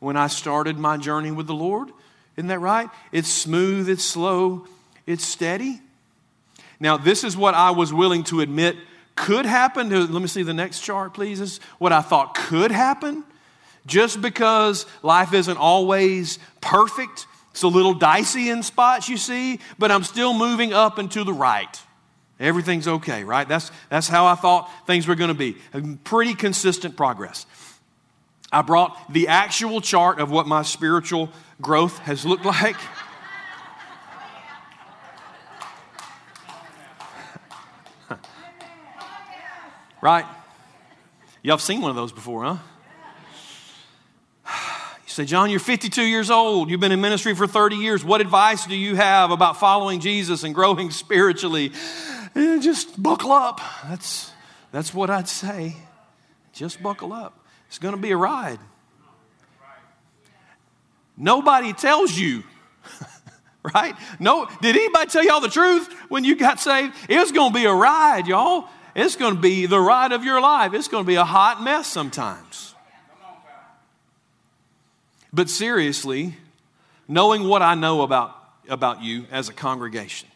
when 0.00 0.16
I 0.16 0.26
started 0.26 0.78
my 0.78 0.96
journey 0.96 1.30
with 1.30 1.46
the 1.46 1.54
Lord. 1.54 1.90
Isn't 2.36 2.48
that 2.48 2.58
right? 2.58 2.90
It's 3.12 3.28
smooth, 3.28 3.88
it's 3.88 4.04
slow, 4.04 4.66
it's 5.06 5.24
steady. 5.24 5.80
Now, 6.78 6.96
this 6.96 7.24
is 7.24 7.36
what 7.36 7.54
I 7.54 7.70
was 7.70 7.92
willing 7.92 8.24
to 8.24 8.40
admit 8.40 8.76
could 9.14 9.46
happen. 9.46 9.88
Let 9.88 10.10
me 10.10 10.26
see 10.26 10.42
the 10.42 10.52
next 10.52 10.80
chart, 10.80 11.14
please. 11.14 11.38
This 11.38 11.52
is 11.52 11.60
what 11.78 11.92
I 11.92 12.02
thought 12.02 12.34
could 12.34 12.70
happen. 12.70 13.24
Just 13.86 14.20
because 14.20 14.84
life 15.02 15.32
isn't 15.32 15.56
always 15.56 16.38
perfect, 16.60 17.26
it's 17.52 17.62
a 17.62 17.68
little 17.68 17.94
dicey 17.94 18.50
in 18.50 18.62
spots, 18.62 19.08
you 19.08 19.16
see, 19.16 19.60
but 19.78 19.90
I'm 19.90 20.02
still 20.02 20.34
moving 20.34 20.74
up 20.74 20.98
and 20.98 21.10
to 21.12 21.24
the 21.24 21.32
right. 21.32 21.80
Everything's 22.38 22.86
okay, 22.86 23.24
right? 23.24 23.48
That's, 23.48 23.70
that's 23.88 24.08
how 24.08 24.26
I 24.26 24.34
thought 24.34 24.70
things 24.86 25.08
were 25.08 25.14
going 25.14 25.28
to 25.28 25.34
be. 25.34 25.56
Pretty 26.04 26.34
consistent 26.34 26.96
progress. 26.96 27.46
I 28.52 28.62
brought 28.62 29.12
the 29.12 29.28
actual 29.28 29.80
chart 29.80 30.20
of 30.20 30.30
what 30.30 30.46
my 30.46 30.62
spiritual 30.62 31.30
growth 31.60 31.98
has 31.98 32.24
looked 32.24 32.44
like. 32.46 32.76
right? 40.02 40.24
Y'all 41.42 41.54
have 41.54 41.62
seen 41.62 41.80
one 41.80 41.90
of 41.90 41.96
those 41.96 42.12
before, 42.12 42.44
huh? 42.44 42.58
You 45.04 45.10
say, 45.10 45.24
John, 45.24 45.50
you're 45.50 45.58
52 45.58 46.02
years 46.02 46.30
old. 46.30 46.70
You've 46.70 46.80
been 46.80 46.92
in 46.92 47.00
ministry 47.00 47.34
for 47.34 47.46
30 47.46 47.76
years. 47.76 48.04
What 48.04 48.20
advice 48.20 48.66
do 48.66 48.76
you 48.76 48.94
have 48.94 49.30
about 49.30 49.58
following 49.58 50.00
Jesus 50.00 50.44
and 50.44 50.54
growing 50.54 50.90
spiritually? 50.92 51.72
Eh, 52.36 52.58
just 52.60 53.02
buckle 53.02 53.32
up. 53.32 53.62
That's, 53.88 54.30
that's 54.70 54.92
what 54.92 55.08
I'd 55.08 55.26
say. 55.26 55.74
Just 56.52 56.82
buckle 56.82 57.12
up. 57.14 57.46
It's 57.68 57.78
going 57.78 57.94
to 57.96 58.00
be 58.00 58.10
a 58.10 58.16
ride. 58.16 58.58
Nobody 61.16 61.72
tells 61.72 62.16
you, 62.16 62.42
right? 63.74 63.94
No, 64.20 64.46
did 64.60 64.76
anybody 64.76 65.08
tell 65.08 65.24
y'all 65.24 65.40
the 65.40 65.48
truth 65.48 65.90
when 66.10 66.24
you 66.24 66.36
got 66.36 66.60
saved? 66.60 66.94
It's 67.08 67.32
going 67.32 67.52
to 67.52 67.58
be 67.58 67.64
a 67.64 67.72
ride, 67.72 68.26
y'all. 68.26 68.68
It's 68.94 69.16
going 69.16 69.34
to 69.34 69.40
be 69.40 69.64
the 69.64 69.80
ride 69.80 70.12
of 70.12 70.22
your 70.22 70.40
life. 70.40 70.74
It's 70.74 70.88
going 70.88 71.04
to 71.04 71.08
be 71.08 71.14
a 71.14 71.24
hot 71.24 71.62
mess 71.62 71.86
sometimes. 71.86 72.74
But 75.32 75.48
seriously, 75.48 76.36
knowing 77.08 77.44
what 77.44 77.62
I 77.62 77.74
know 77.74 78.02
about, 78.02 78.36
about 78.68 79.02
you 79.02 79.24
as 79.30 79.48
a 79.48 79.54
congregation, 79.54 80.28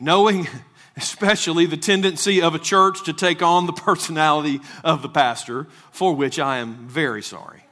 knowing 0.00 0.48
especially 0.96 1.66
the 1.66 1.76
tendency 1.76 2.40
of 2.40 2.54
a 2.54 2.58
church 2.58 3.04
to 3.04 3.12
take 3.12 3.42
on 3.42 3.66
the 3.66 3.72
personality 3.72 4.60
of 4.82 5.02
the 5.02 5.08
pastor, 5.08 5.66
for 5.90 6.14
which 6.14 6.38
I 6.38 6.58
am 6.58 6.86
very 6.88 7.22
sorry. 7.22 7.64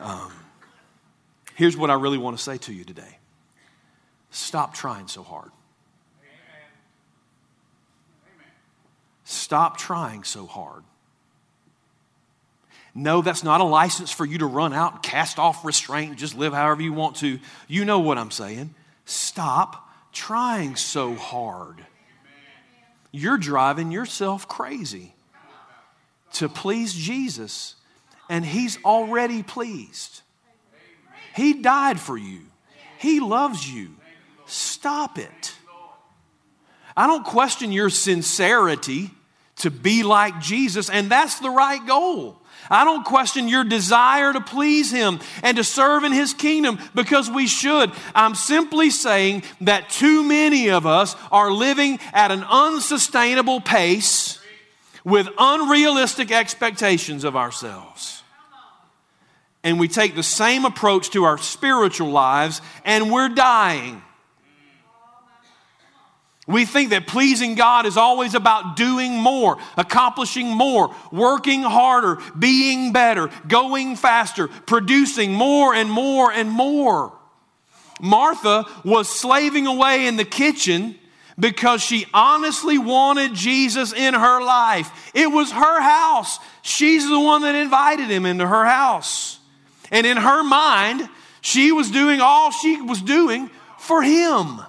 Um, 0.00 0.32
here's 1.54 1.76
what 1.76 1.90
I 1.90 1.94
really 1.94 2.18
want 2.18 2.36
to 2.36 2.42
say 2.42 2.58
to 2.58 2.72
you 2.72 2.84
today 2.84 3.18
stop 4.30 4.74
trying 4.74 5.08
so 5.08 5.22
hard. 5.22 5.50
Stop 9.24 9.78
trying 9.78 10.24
so 10.24 10.46
hard. 10.46 10.82
No, 12.94 13.22
that's 13.22 13.42
not 13.42 13.62
a 13.62 13.64
license 13.64 14.10
for 14.10 14.26
you 14.26 14.38
to 14.38 14.46
run 14.46 14.74
out 14.74 15.02
cast 15.02 15.38
off 15.38 15.64
restraint 15.64 16.10
and 16.10 16.18
just 16.18 16.36
live 16.36 16.52
however 16.52 16.82
you 16.82 16.92
want 16.92 17.16
to. 17.16 17.38
You 17.66 17.86
know 17.86 18.00
what 18.00 18.18
I'm 18.18 18.30
saying. 18.30 18.74
Stop 19.06 19.88
trying 20.12 20.76
so 20.76 21.14
hard 21.14 21.86
you're 23.12 23.38
driving 23.38 23.92
yourself 23.92 24.48
crazy 24.48 25.14
to 26.34 26.48
please 26.48 26.94
Jesus, 26.94 27.76
and 28.28 28.44
He's 28.44 28.82
already 28.84 29.42
pleased. 29.42 30.22
He 31.36 31.54
died 31.54 32.00
for 32.00 32.16
you, 32.16 32.40
He 32.98 33.20
loves 33.20 33.70
you. 33.70 33.96
Stop 34.46 35.18
it. 35.18 35.54
I 36.96 37.06
don't 37.06 37.24
question 37.24 37.72
your 37.72 37.88
sincerity 37.88 39.10
to 39.56 39.70
be 39.70 40.02
like 40.02 40.40
Jesus, 40.40 40.90
and 40.90 41.10
that's 41.10 41.38
the 41.38 41.48
right 41.48 41.84
goal. 41.86 42.41
I 42.70 42.84
don't 42.84 43.04
question 43.04 43.48
your 43.48 43.64
desire 43.64 44.32
to 44.32 44.40
please 44.40 44.90
Him 44.90 45.20
and 45.42 45.56
to 45.56 45.64
serve 45.64 46.04
in 46.04 46.12
His 46.12 46.34
kingdom 46.34 46.78
because 46.94 47.30
we 47.30 47.46
should. 47.46 47.90
I'm 48.14 48.34
simply 48.34 48.90
saying 48.90 49.42
that 49.62 49.90
too 49.90 50.22
many 50.22 50.70
of 50.70 50.86
us 50.86 51.16
are 51.30 51.50
living 51.50 51.98
at 52.12 52.30
an 52.30 52.44
unsustainable 52.44 53.60
pace 53.60 54.38
with 55.04 55.28
unrealistic 55.38 56.30
expectations 56.30 57.24
of 57.24 57.36
ourselves. 57.36 58.22
And 59.64 59.78
we 59.78 59.88
take 59.88 60.14
the 60.14 60.22
same 60.22 60.64
approach 60.64 61.10
to 61.10 61.24
our 61.24 61.38
spiritual 61.38 62.10
lives 62.10 62.60
and 62.84 63.12
we're 63.12 63.28
dying. 63.28 64.02
We 66.46 66.64
think 66.64 66.90
that 66.90 67.06
pleasing 67.06 67.54
God 67.54 67.86
is 67.86 67.96
always 67.96 68.34
about 68.34 68.74
doing 68.74 69.12
more, 69.12 69.58
accomplishing 69.76 70.48
more, 70.48 70.94
working 71.12 71.62
harder, 71.62 72.18
being 72.36 72.92
better, 72.92 73.30
going 73.46 73.94
faster, 73.94 74.48
producing 74.48 75.32
more 75.32 75.72
and 75.72 75.88
more 75.88 76.32
and 76.32 76.50
more. 76.50 77.12
Martha 78.00 78.66
was 78.84 79.08
slaving 79.08 79.68
away 79.68 80.08
in 80.08 80.16
the 80.16 80.24
kitchen 80.24 80.96
because 81.38 81.80
she 81.80 82.06
honestly 82.12 82.76
wanted 82.76 83.34
Jesus 83.34 83.92
in 83.92 84.12
her 84.12 84.42
life. 84.44 85.12
It 85.14 85.30
was 85.30 85.52
her 85.52 85.80
house. 85.80 86.38
She's 86.62 87.08
the 87.08 87.20
one 87.20 87.42
that 87.42 87.54
invited 87.54 88.10
him 88.10 88.26
into 88.26 88.46
her 88.46 88.64
house. 88.64 89.38
And 89.92 90.04
in 90.06 90.16
her 90.16 90.42
mind, 90.42 91.08
she 91.40 91.70
was 91.70 91.90
doing 91.90 92.20
all 92.20 92.50
she 92.50 92.80
was 92.80 93.00
doing 93.00 93.48
for 93.78 94.02
him. 94.02 94.60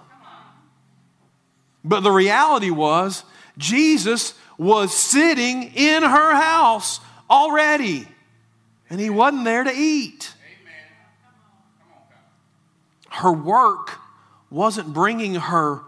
But 1.83 2.01
the 2.01 2.11
reality 2.11 2.69
was, 2.69 3.23
Jesus 3.57 4.33
was 4.57 4.93
sitting 4.93 5.63
in 5.75 6.03
her 6.03 6.35
house 6.35 6.99
already, 7.29 8.07
and 8.89 8.99
he 8.99 9.09
wasn't 9.09 9.45
there 9.45 9.63
to 9.63 9.73
eat. 9.73 10.33
Her 13.09 13.31
work 13.31 13.99
wasn't 14.49 14.93
bringing 14.93 15.35
her 15.35 15.81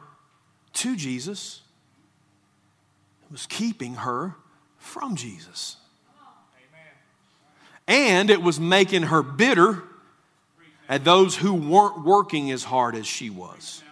to 0.74 0.96
Jesus, 0.96 1.62
it 3.24 3.32
was 3.32 3.46
keeping 3.46 3.96
her 3.96 4.36
from 4.78 5.16
Jesus. 5.16 5.78
And 7.88 8.30
it 8.32 8.42
was 8.42 8.60
making 8.60 9.04
her 9.04 9.22
bitter 9.22 9.84
at 10.90 11.04
those 11.04 11.38
who 11.38 11.54
weren't 11.54 12.04
working 12.04 12.52
as 12.52 12.64
hard 12.64 12.96
as 12.96 13.06
she 13.06 13.30
was 13.30 13.84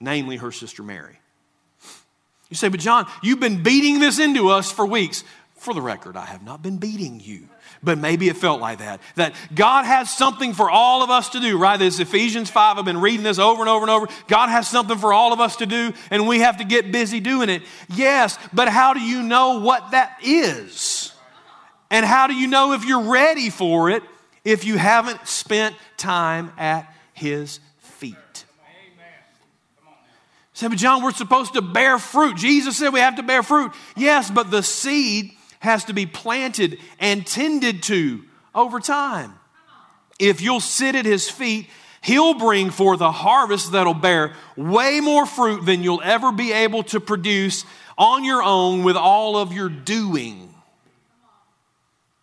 namely 0.00 0.36
her 0.36 0.52
sister 0.52 0.82
Mary. 0.82 1.18
You 2.48 2.56
say, 2.56 2.68
but 2.68 2.80
John, 2.80 3.06
you've 3.22 3.40
been 3.40 3.62
beating 3.62 3.98
this 3.98 4.18
into 4.18 4.48
us 4.48 4.70
for 4.70 4.86
weeks. 4.86 5.24
For 5.58 5.72
the 5.72 5.80
record, 5.80 6.16
I 6.16 6.26
have 6.26 6.44
not 6.44 6.62
been 6.62 6.76
beating 6.76 7.18
you, 7.18 7.48
but 7.82 7.98
maybe 7.98 8.28
it 8.28 8.36
felt 8.36 8.60
like 8.60 8.78
that. 8.78 9.00
That 9.16 9.34
God 9.54 9.84
has 9.84 10.14
something 10.14 10.52
for 10.52 10.70
all 10.70 11.02
of 11.02 11.10
us 11.10 11.30
to 11.30 11.40
do, 11.40 11.58
right? 11.58 11.78
This 11.78 11.98
Ephesians 11.98 12.50
5, 12.50 12.78
I've 12.78 12.84
been 12.84 13.00
reading 13.00 13.24
this 13.24 13.38
over 13.38 13.62
and 13.62 13.68
over 13.68 13.82
and 13.82 13.90
over. 13.90 14.06
God 14.28 14.48
has 14.48 14.68
something 14.68 14.98
for 14.98 15.12
all 15.12 15.32
of 15.32 15.40
us 15.40 15.56
to 15.56 15.66
do, 15.66 15.92
and 16.10 16.28
we 16.28 16.40
have 16.40 16.58
to 16.58 16.64
get 16.64 16.92
busy 16.92 17.20
doing 17.20 17.48
it. 17.48 17.62
Yes, 17.88 18.38
but 18.52 18.68
how 18.68 18.92
do 18.92 19.00
you 19.00 19.22
know 19.22 19.58
what 19.58 19.92
that 19.92 20.18
is? 20.22 21.12
And 21.90 22.04
how 22.04 22.26
do 22.26 22.34
you 22.34 22.46
know 22.46 22.72
if 22.72 22.84
you're 22.84 23.10
ready 23.10 23.48
for 23.48 23.90
it 23.90 24.02
if 24.44 24.64
you 24.64 24.76
haven't 24.76 25.26
spent 25.26 25.74
time 25.96 26.52
at 26.58 26.92
His 27.14 27.60
Say, 30.56 30.68
but 30.68 30.78
John, 30.78 31.02
we're 31.02 31.12
supposed 31.12 31.52
to 31.52 31.60
bear 31.60 31.98
fruit. 31.98 32.38
Jesus 32.38 32.78
said 32.78 32.88
we 32.88 33.00
have 33.00 33.16
to 33.16 33.22
bear 33.22 33.42
fruit. 33.42 33.72
Yes, 33.94 34.30
but 34.30 34.50
the 34.50 34.62
seed 34.62 35.32
has 35.58 35.84
to 35.84 35.92
be 35.92 36.06
planted 36.06 36.78
and 36.98 37.26
tended 37.26 37.82
to 37.82 38.22
over 38.54 38.80
time. 38.80 39.34
If 40.18 40.40
you'll 40.40 40.60
sit 40.60 40.94
at 40.94 41.04
his 41.04 41.28
feet, 41.28 41.68
he'll 42.00 42.32
bring 42.32 42.70
forth 42.70 43.02
a 43.02 43.12
harvest 43.12 43.72
that'll 43.72 43.92
bear 43.92 44.32
way 44.56 45.00
more 45.00 45.26
fruit 45.26 45.66
than 45.66 45.82
you'll 45.82 46.00
ever 46.02 46.32
be 46.32 46.54
able 46.54 46.84
to 46.84 47.00
produce 47.00 47.66
on 47.98 48.24
your 48.24 48.42
own 48.42 48.82
with 48.82 48.96
all 48.96 49.36
of 49.36 49.52
your 49.52 49.68
doing. 49.68 50.54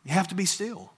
You 0.05 0.11
have 0.11 0.29
to 0.29 0.35
be 0.35 0.45
still. 0.45 0.91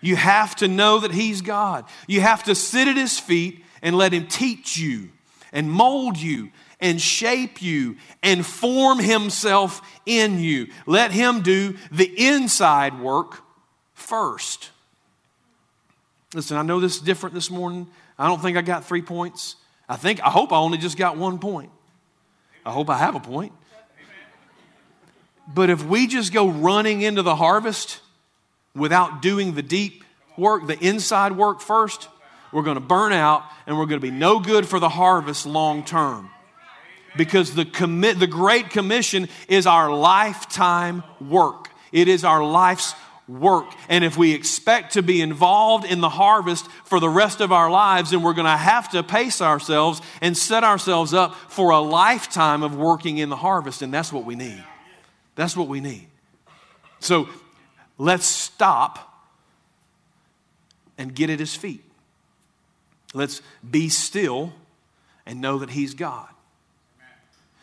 You 0.00 0.16
have 0.16 0.56
to 0.56 0.66
know 0.66 1.00
that 1.00 1.12
He's 1.12 1.42
God. 1.42 1.84
You 2.06 2.22
have 2.22 2.44
to 2.44 2.54
sit 2.54 2.88
at 2.88 2.96
His 2.96 3.20
feet 3.20 3.62
and 3.82 3.94
let 3.94 4.14
Him 4.14 4.28
teach 4.28 4.78
you 4.78 5.10
and 5.52 5.70
mold 5.70 6.18
you 6.18 6.50
and 6.80 7.00
shape 7.00 7.62
you 7.62 7.96
and 8.22 8.44
form 8.44 8.98
Himself 8.98 9.80
in 10.06 10.38
you. 10.38 10.68
Let 10.86 11.12
Him 11.12 11.42
do 11.42 11.76
the 11.90 12.12
inside 12.26 13.00
work 13.00 13.42
first. 13.94 14.70
Listen, 16.34 16.56
I 16.56 16.62
know 16.62 16.80
this 16.80 16.96
is 16.96 17.02
different 17.02 17.34
this 17.34 17.50
morning. 17.50 17.86
I 18.18 18.26
don't 18.26 18.40
think 18.40 18.56
I 18.56 18.62
got 18.62 18.84
three 18.84 19.02
points. 19.02 19.56
I 19.88 19.96
think, 19.96 20.22
I 20.22 20.30
hope 20.30 20.52
I 20.52 20.56
only 20.56 20.78
just 20.78 20.96
got 20.96 21.16
one 21.16 21.38
point. 21.38 21.70
I 22.64 22.70
hope 22.70 22.88
I 22.88 22.98
have 22.98 23.14
a 23.14 23.20
point. 23.20 23.52
But 25.52 25.70
if 25.70 25.84
we 25.84 26.06
just 26.06 26.32
go 26.32 26.48
running 26.48 27.02
into 27.02 27.22
the 27.22 27.36
harvest 27.36 28.00
without 28.74 29.20
doing 29.20 29.54
the 29.54 29.62
deep 29.62 30.04
work, 30.36 30.66
the 30.66 30.78
inside 30.78 31.32
work 31.32 31.60
first, 31.60 32.08
we're 32.52 32.62
going 32.62 32.76
to 32.76 32.80
burn 32.80 33.12
out 33.12 33.44
and 33.66 33.78
we're 33.78 33.86
going 33.86 34.00
to 34.00 34.06
be 34.06 34.10
no 34.10 34.38
good 34.38 34.66
for 34.66 34.78
the 34.78 34.88
harvest 34.88 35.46
long 35.46 35.84
term. 35.84 36.30
Because 37.16 37.54
the, 37.54 37.64
commit, 37.64 38.18
the 38.18 38.26
Great 38.26 38.70
Commission 38.70 39.28
is 39.48 39.66
our 39.66 39.92
lifetime 39.92 41.02
work. 41.20 41.68
It 41.90 42.08
is 42.08 42.24
our 42.24 42.42
life's 42.42 42.94
work. 43.28 43.66
And 43.88 44.04
if 44.04 44.16
we 44.16 44.32
expect 44.32 44.94
to 44.94 45.02
be 45.02 45.20
involved 45.20 45.84
in 45.84 46.00
the 46.00 46.08
harvest 46.08 46.66
for 46.84 47.00
the 47.00 47.08
rest 47.08 47.40
of 47.40 47.52
our 47.52 47.70
lives, 47.70 48.10
then 48.10 48.22
we're 48.22 48.32
going 48.32 48.46
to 48.46 48.56
have 48.56 48.90
to 48.92 49.02
pace 49.02 49.40
ourselves 49.40 50.00
and 50.20 50.36
set 50.36 50.64
ourselves 50.64 51.12
up 51.12 51.34
for 51.48 51.70
a 51.70 51.80
lifetime 51.80 52.62
of 52.62 52.76
working 52.76 53.18
in 53.18 53.28
the 53.28 53.36
harvest. 53.36 53.82
And 53.82 53.92
that's 53.92 54.12
what 54.12 54.24
we 54.24 54.34
need. 54.34 54.64
That's 55.34 55.56
what 55.56 55.68
we 55.68 55.80
need. 55.80 56.08
So 57.00 57.28
let's 57.98 58.26
stop 58.26 59.08
and 60.98 61.14
get 61.14 61.30
at 61.30 61.38
his 61.38 61.54
feet. 61.54 61.84
Let's 63.12 63.42
be 63.68 63.88
still 63.88 64.52
and 65.26 65.40
know 65.40 65.58
that 65.58 65.70
he's 65.70 65.94
God. 65.94 66.28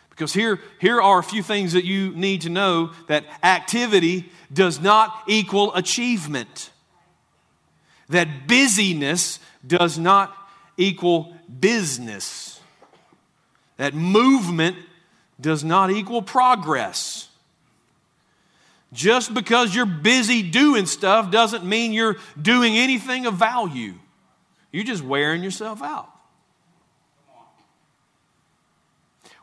Because 0.10 0.34
here, 0.34 0.60
here 0.80 1.02
are 1.02 1.20
a 1.20 1.24
few 1.24 1.42
things 1.42 1.74
that 1.74 1.86
you 1.86 2.12
need 2.12 2.42
to 2.42 2.50
know 2.50 2.92
that 3.08 3.26
activity 3.42 4.30
does 4.52 4.80
not 4.80 5.24
equal 5.28 5.74
achievement. 5.76 6.72
That 8.10 8.48
busyness 8.48 9.40
does 9.66 9.98
not 9.98 10.36
equal 10.76 11.36
business. 11.60 12.60
That 13.78 13.94
movement 13.94 14.76
does 15.40 15.64
not 15.64 15.90
equal 15.90 16.22
progress. 16.22 17.30
Just 18.92 19.34
because 19.34 19.74
you're 19.74 19.86
busy 19.86 20.42
doing 20.42 20.86
stuff 20.86 21.32
doesn't 21.32 21.64
mean 21.64 21.94
you're 21.94 22.18
doing 22.42 22.78
anything 22.78 23.26
of 23.26 23.36
value. 23.36 23.94
You're 24.72 24.84
just 24.84 25.04
wearing 25.04 25.44
yourself 25.44 25.82
out. 25.82 26.10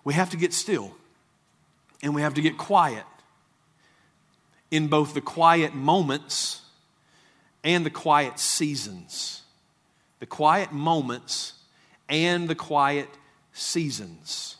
We 0.04 0.14
have 0.14 0.30
to 0.30 0.36
get 0.36 0.52
still 0.52 0.94
and 2.02 2.14
we 2.14 2.22
have 2.22 2.34
to 2.34 2.40
get 2.40 2.56
quiet 2.56 3.04
in 4.70 4.86
both 4.88 5.14
the 5.14 5.20
quiet 5.20 5.74
moments 5.74 6.62
and 7.64 7.84
the 7.84 7.90
quiet 7.90 8.38
seasons. 8.38 9.42
The 10.20 10.26
quiet 10.26 10.72
moments 10.72 11.54
and 12.08 12.48
the 12.48 12.54
quiet 12.54 13.08
seasons. 13.52 14.56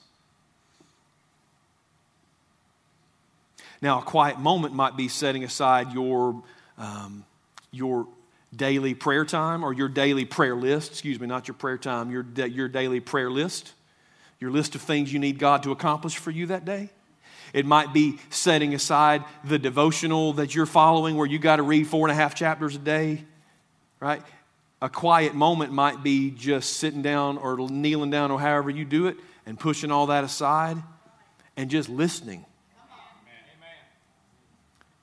Now, 3.81 4.01
a 4.01 4.03
quiet 4.03 4.41
moment 4.41 4.75
might 4.75 4.97
be 4.97 5.07
setting 5.07 5.45
aside 5.45 5.93
your, 5.93 6.43
um, 6.79 7.25
your 7.71 8.09
daily 8.57 8.95
prayer 8.95 9.25
time 9.25 9.65
or 9.65 9.73
your 9.73 9.89
daily 9.89 10.25
prayer 10.25 10.55
list. 10.55 10.93
Excuse 10.93 11.21
me, 11.21 11.27
not 11.27 11.49
your 11.49 11.55
prayer 11.55 11.79
time, 11.79 12.11
your, 12.11 12.25
your 12.47 12.69
daily 12.69 13.01
prayer 13.01 13.31
list, 13.31 13.73
your 14.41 14.51
list 14.51 14.75
of 14.75 14.83
things 14.83 15.13
you 15.13 15.19
need 15.19 15.39
God 15.39 15.63
to 15.65 15.73
accomplish 15.73 16.17
for 16.17 16.31
you 16.31 16.47
that 16.47 16.65
day. 16.65 16.91
It 17.53 17.65
might 17.65 17.93
be 17.93 18.19
setting 18.31 18.75
aside 18.75 19.25
the 19.45 19.59
devotional 19.59 20.35
that 20.35 20.55
you're 20.55 20.67
following 20.67 21.17
where 21.17 21.27
you 21.27 21.39
got 21.39 21.57
to 21.57 21.63
read 21.63 21.87
four 21.87 22.07
and 22.07 22.13
a 22.13 22.21
half 22.21 22.35
chapters 22.35 22.75
a 22.75 22.79
day, 22.79 23.25
right? 24.01 24.23
A 24.83 24.89
quiet 24.89 25.35
moment 25.35 25.73
might 25.73 26.03
be 26.03 26.31
just 26.31 26.75
sitting 26.75 27.03
down 27.03 27.39
or 27.39 27.57
kneeling 27.57 28.11
down 28.11 28.31
or 28.31 28.41
however 28.41 28.69
you 28.69 28.85
do 28.85 29.07
it 29.07 29.17
and 29.47 29.59
pushing 29.59 29.91
all 29.91 30.07
that 30.07 30.25
aside 30.25 30.77
and 31.57 31.71
just 31.71 31.89
listening 31.89 32.45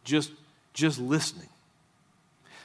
just, 0.03 0.31
just 0.73 0.99
listening. 0.99 1.49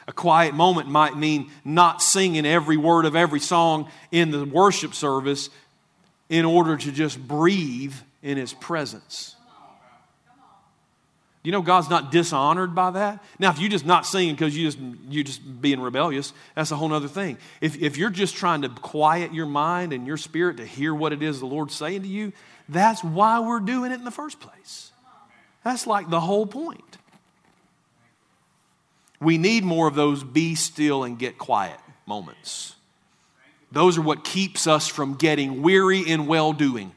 A 0.09 0.13
quiet 0.13 0.55
moment 0.55 0.89
might 0.89 1.19
mean 1.19 1.51
not 1.67 2.03
singing 2.03 2.47
every 2.47 2.79
word 2.79 3.05
of 3.05 3.15
every 3.15 3.41
song 3.41 3.91
in 4.11 4.31
the 4.31 4.47
worship 4.47 4.95
service 4.95 5.51
in 6.31 6.47
order 6.47 6.79
to 6.79 6.91
just 6.91 7.19
breathe 7.21 7.95
in 8.23 8.39
His 8.39 8.55
presence. 8.55 9.37
You 11.43 11.53
know 11.53 11.63
God's 11.63 11.91
not 11.91 12.11
dishonored 12.11 12.75
by 12.75 12.91
that. 12.93 13.23
Now, 13.39 13.51
if 13.51 13.59
you're 13.59 13.71
just 13.71 13.87
not 13.87 14.07
singing 14.07 14.35
because 14.35 14.57
you 14.57 14.67
just 14.67 14.79
you 15.09 15.23
just 15.23 15.63
being 15.63 15.81
rebellious, 15.81 16.33
that's 16.55 16.71
a 16.71 16.77
whole 16.77 16.93
other 16.93 17.09
thing. 17.09 17.39
If 17.61 17.81
if 17.81 17.97
you're 17.97 18.11
just 18.11 18.35
trying 18.35 18.63
to 18.63 18.71
quiet 18.71 19.33
your 19.33 19.47
mind 19.47 19.93
and 19.93 20.07
your 20.07 20.17
spirit 20.17 20.57
to 20.57 20.67
hear 20.67 20.95
what 20.95 21.13
it 21.13 21.23
is 21.23 21.39
the 21.39 21.47
Lord's 21.47 21.75
saying 21.75 22.03
to 22.03 22.09
you, 22.09 22.33
that's 22.69 23.05
why 23.05 23.41
we're 23.41 23.61
doing 23.61 23.93
it 23.93 23.97
in 23.97 24.05
the 24.05 24.11
first 24.11 24.41
place. 24.41 24.91
That's 25.65 25.87
like 25.87 26.11
the 26.11 26.21
whole 26.21 26.47
point. 26.47 26.98
We 29.21 29.39
need 29.39 29.65
more 29.65 29.89
of 29.89 29.95
those 29.95 30.23
be 30.23 30.55
still 30.55 31.05
and 31.05 31.19
get 31.19 31.39
quiet 31.39 31.79
moments. 32.07 32.75
Those 33.73 33.99
are 33.99 34.03
what 34.03 34.25
keeps 34.25 34.67
us 34.67 34.89
from 34.89 35.15
getting 35.15 35.63
weary 35.63 36.01
in 36.01 36.27
well 36.27 36.53
doing. 36.53 36.93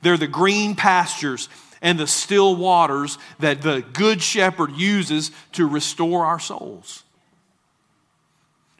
They're 0.00 0.16
the 0.16 0.26
green 0.26 0.74
pastures 0.74 1.48
and 1.80 1.98
the 1.98 2.06
still 2.06 2.56
waters 2.56 3.18
that 3.38 3.62
the 3.62 3.84
good 3.92 4.22
shepherd 4.22 4.72
uses 4.72 5.30
to 5.52 5.66
restore 5.66 6.24
our 6.24 6.40
souls. 6.40 7.04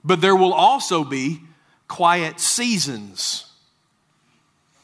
But 0.04 0.20
there 0.20 0.36
will 0.36 0.52
also 0.52 1.04
be 1.04 1.42
quiet 1.86 2.40
seasons 2.40 3.46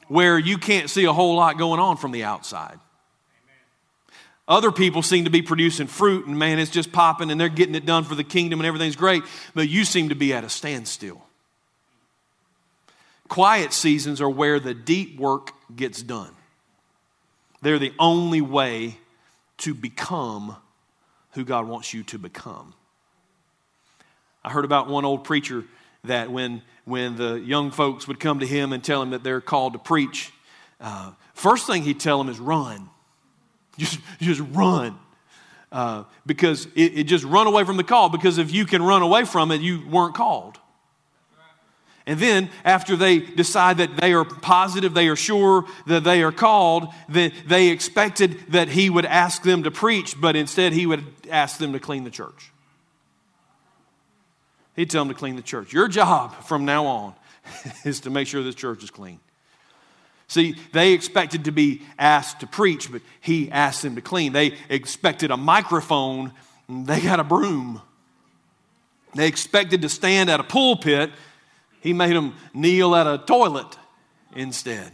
where 0.06 0.38
you 0.38 0.58
can't 0.58 0.88
see 0.88 1.04
a 1.04 1.12
whole 1.12 1.36
lot 1.36 1.58
going 1.58 1.80
on 1.80 1.96
from 1.96 2.12
the 2.12 2.24
outside. 2.24 2.78
Other 4.48 4.72
people 4.72 5.02
seem 5.02 5.24
to 5.24 5.30
be 5.30 5.42
producing 5.42 5.86
fruit, 5.86 6.26
and 6.26 6.38
man, 6.38 6.58
it's 6.58 6.70
just 6.70 6.90
popping, 6.90 7.30
and 7.30 7.38
they're 7.38 7.50
getting 7.50 7.74
it 7.74 7.84
done 7.84 8.04
for 8.04 8.14
the 8.14 8.24
kingdom, 8.24 8.60
and 8.60 8.66
everything's 8.66 8.96
great, 8.96 9.22
but 9.54 9.68
you 9.68 9.84
seem 9.84 10.08
to 10.08 10.14
be 10.14 10.32
at 10.32 10.42
a 10.42 10.48
standstill. 10.48 11.22
Quiet 13.28 13.74
seasons 13.74 14.22
are 14.22 14.30
where 14.30 14.58
the 14.58 14.72
deep 14.72 15.20
work 15.20 15.52
gets 15.76 16.02
done. 16.02 16.30
They're 17.60 17.78
the 17.78 17.92
only 17.98 18.40
way 18.40 18.96
to 19.58 19.74
become 19.74 20.56
who 21.32 21.44
God 21.44 21.68
wants 21.68 21.92
you 21.92 22.02
to 22.04 22.18
become. 22.18 22.72
I 24.42 24.50
heard 24.50 24.64
about 24.64 24.88
one 24.88 25.04
old 25.04 25.24
preacher 25.24 25.64
that 26.04 26.30
when, 26.30 26.62
when 26.86 27.16
the 27.16 27.34
young 27.34 27.70
folks 27.70 28.08
would 28.08 28.18
come 28.18 28.40
to 28.40 28.46
him 28.46 28.72
and 28.72 28.82
tell 28.82 29.02
him 29.02 29.10
that 29.10 29.22
they're 29.22 29.42
called 29.42 29.74
to 29.74 29.78
preach, 29.78 30.32
uh, 30.80 31.10
first 31.34 31.66
thing 31.66 31.82
he'd 31.82 32.00
tell 32.00 32.16
them 32.16 32.30
is 32.30 32.38
run. 32.38 32.88
Just, 33.78 34.00
just 34.20 34.42
run. 34.52 34.98
Uh, 35.72 36.04
because 36.26 36.66
it, 36.74 36.98
it 36.98 37.04
just 37.04 37.24
run 37.24 37.46
away 37.46 37.64
from 37.64 37.76
the 37.76 37.84
call. 37.84 38.08
Because 38.10 38.38
if 38.38 38.52
you 38.52 38.66
can 38.66 38.82
run 38.82 39.02
away 39.02 39.24
from 39.24 39.50
it, 39.50 39.60
you 39.60 39.86
weren't 39.88 40.14
called. 40.14 40.58
And 42.06 42.18
then, 42.18 42.48
after 42.64 42.96
they 42.96 43.18
decide 43.18 43.76
that 43.78 43.98
they 43.98 44.14
are 44.14 44.24
positive, 44.24 44.94
they 44.94 45.08
are 45.08 45.16
sure 45.16 45.66
that 45.86 46.04
they 46.04 46.22
are 46.22 46.32
called, 46.32 46.88
then 47.06 47.32
they 47.46 47.68
expected 47.68 48.38
that 48.48 48.68
he 48.68 48.88
would 48.88 49.04
ask 49.04 49.42
them 49.42 49.64
to 49.64 49.70
preach, 49.70 50.18
but 50.18 50.34
instead 50.34 50.72
he 50.72 50.86
would 50.86 51.04
ask 51.30 51.58
them 51.58 51.74
to 51.74 51.78
clean 51.78 52.04
the 52.04 52.10
church. 52.10 52.50
He'd 54.74 54.88
tell 54.88 55.04
them 55.04 55.12
to 55.12 55.18
clean 55.18 55.36
the 55.36 55.42
church. 55.42 55.70
Your 55.70 55.86
job 55.86 56.34
from 56.44 56.64
now 56.64 56.86
on 56.86 57.14
is 57.84 58.00
to 58.00 58.10
make 58.10 58.26
sure 58.26 58.42
this 58.42 58.54
church 58.54 58.82
is 58.82 58.88
clean. 58.88 59.20
See, 60.28 60.56
they 60.72 60.92
expected 60.92 61.46
to 61.46 61.52
be 61.52 61.82
asked 61.98 62.40
to 62.40 62.46
preach, 62.46 62.92
but 62.92 63.00
he 63.20 63.50
asked 63.50 63.82
them 63.82 63.96
to 63.96 64.02
clean. 64.02 64.34
They 64.34 64.54
expected 64.68 65.30
a 65.30 65.38
microphone, 65.38 66.32
they 66.68 67.00
got 67.00 67.18
a 67.18 67.24
broom. 67.24 67.80
They 69.14 69.26
expected 69.26 69.82
to 69.82 69.88
stand 69.88 70.28
at 70.28 70.38
a 70.38 70.44
pulpit, 70.44 71.10
he 71.80 71.94
made 71.94 72.14
them 72.14 72.34
kneel 72.52 72.94
at 72.94 73.06
a 73.06 73.18
toilet 73.18 73.78
instead. 74.36 74.92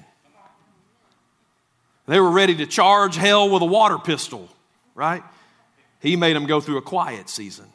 They 2.07 2.21
were 2.21 2.31
ready 2.31 2.55
to 2.57 2.67
charge 2.67 3.17
hell 3.17 3.51
with 3.51 3.63
a 3.63 3.67
water 3.67 3.99
pistol, 3.99 4.49
right? 4.95 5.23
He 6.01 6.17
made 6.17 6.37
them 6.37 6.47
go 6.47 6.61
through 6.61 6.77
a 6.77 6.83
quiet 6.83 7.29
season 7.29 7.67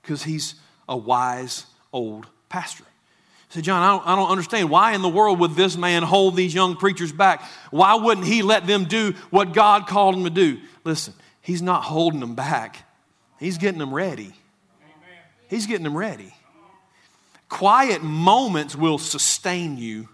because 0.00 0.22
he's 0.22 0.54
a 0.88 0.96
wise 0.96 1.66
old 1.92 2.26
pastor. 2.48 2.84
Said, 3.50 3.64
John, 3.64 3.82
I 3.82 3.90
don't, 3.90 4.06
I 4.06 4.16
don't 4.16 4.30
understand. 4.30 4.70
Why 4.70 4.92
in 4.92 5.02
the 5.02 5.08
world 5.08 5.40
would 5.40 5.56
this 5.56 5.76
man 5.76 6.04
hold 6.04 6.36
these 6.36 6.54
young 6.54 6.76
preachers 6.76 7.10
back? 7.10 7.42
Why 7.72 7.94
wouldn't 7.94 8.26
he 8.26 8.42
let 8.42 8.66
them 8.66 8.84
do 8.84 9.12
what 9.30 9.52
God 9.52 9.88
called 9.88 10.14
them 10.14 10.24
to 10.24 10.30
do? 10.30 10.60
Listen, 10.84 11.14
he's 11.42 11.60
not 11.60 11.82
holding 11.82 12.20
them 12.20 12.36
back, 12.36 12.86
he's 13.38 13.58
getting 13.58 13.78
them 13.78 13.92
ready. 13.92 14.32
He's 15.48 15.66
getting 15.66 15.82
them 15.82 15.96
ready. 15.96 16.32
Quiet 17.48 18.04
moments 18.04 18.76
will 18.76 18.98
sustain 18.98 19.76
you, 19.76 20.08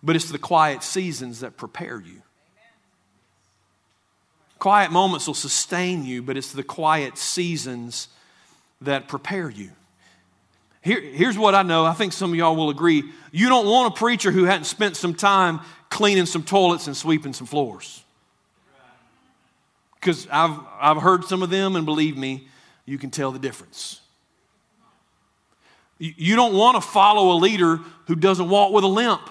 but 0.00 0.14
it's 0.14 0.30
the 0.30 0.38
quiet 0.38 0.84
seasons 0.84 1.40
that 1.40 1.56
prepare 1.56 2.00
you. 2.00 2.22
Quiet 4.60 4.92
moments 4.92 5.26
will 5.26 5.34
sustain 5.34 6.04
you, 6.04 6.22
but 6.22 6.36
it's 6.36 6.52
the 6.52 6.62
quiet 6.62 7.18
seasons 7.18 8.06
that 8.80 9.08
prepare 9.08 9.50
you. 9.50 9.72
Here, 10.84 11.00
here's 11.00 11.38
what 11.38 11.54
I 11.54 11.62
know. 11.62 11.86
I 11.86 11.94
think 11.94 12.12
some 12.12 12.30
of 12.30 12.36
y'all 12.36 12.54
will 12.54 12.68
agree. 12.68 13.04
You 13.32 13.48
don't 13.48 13.66
want 13.66 13.94
a 13.94 13.98
preacher 13.98 14.30
who 14.30 14.44
hadn't 14.44 14.64
spent 14.64 14.96
some 14.96 15.14
time 15.14 15.60
cleaning 15.88 16.26
some 16.26 16.42
toilets 16.42 16.86
and 16.86 16.94
sweeping 16.94 17.32
some 17.32 17.46
floors. 17.46 18.04
Because 19.94 20.28
I've, 20.30 20.58
I've 20.78 20.98
heard 20.98 21.24
some 21.24 21.42
of 21.42 21.48
them, 21.48 21.76
and 21.76 21.86
believe 21.86 22.18
me, 22.18 22.48
you 22.84 22.98
can 22.98 23.10
tell 23.10 23.32
the 23.32 23.38
difference. 23.38 24.02
You 25.98 26.36
don't 26.36 26.52
want 26.52 26.74
to 26.74 26.82
follow 26.82 27.32
a 27.32 27.38
leader 27.38 27.80
who 28.06 28.14
doesn't 28.14 28.50
walk 28.50 28.70
with 28.70 28.84
a 28.84 28.88
limp. 28.88 29.22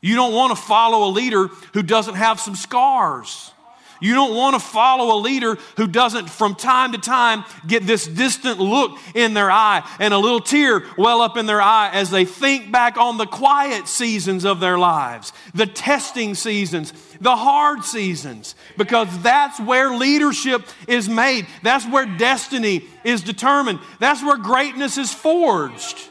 You 0.00 0.14
don't 0.14 0.32
want 0.32 0.56
to 0.56 0.62
follow 0.62 1.06
a 1.06 1.10
leader 1.10 1.48
who 1.74 1.82
doesn't 1.82 2.14
have 2.14 2.40
some 2.40 2.56
scars. 2.56 3.52
You 4.00 4.14
don't 4.14 4.34
want 4.34 4.54
to 4.54 4.60
follow 4.60 5.14
a 5.14 5.20
leader 5.20 5.56
who 5.76 5.86
doesn't, 5.86 6.30
from 6.30 6.54
time 6.54 6.92
to 6.92 6.98
time, 6.98 7.44
get 7.66 7.86
this 7.86 8.06
distant 8.06 8.58
look 8.58 8.98
in 9.14 9.34
their 9.34 9.50
eye 9.50 9.86
and 9.98 10.14
a 10.14 10.18
little 10.18 10.40
tear 10.40 10.82
well 10.96 11.20
up 11.20 11.36
in 11.36 11.46
their 11.46 11.60
eye 11.60 11.90
as 11.92 12.10
they 12.10 12.24
think 12.24 12.72
back 12.72 12.96
on 12.96 13.18
the 13.18 13.26
quiet 13.26 13.86
seasons 13.86 14.44
of 14.44 14.58
their 14.58 14.78
lives, 14.78 15.32
the 15.54 15.66
testing 15.66 16.34
seasons, 16.34 16.92
the 17.20 17.36
hard 17.36 17.84
seasons, 17.84 18.54
because 18.78 19.08
that's 19.22 19.60
where 19.60 19.94
leadership 19.94 20.66
is 20.88 21.08
made. 21.08 21.46
That's 21.62 21.86
where 21.86 22.06
destiny 22.06 22.84
is 23.04 23.22
determined. 23.22 23.80
That's 23.98 24.22
where 24.22 24.38
greatness 24.38 24.96
is 24.96 25.12
forged. 25.12 26.08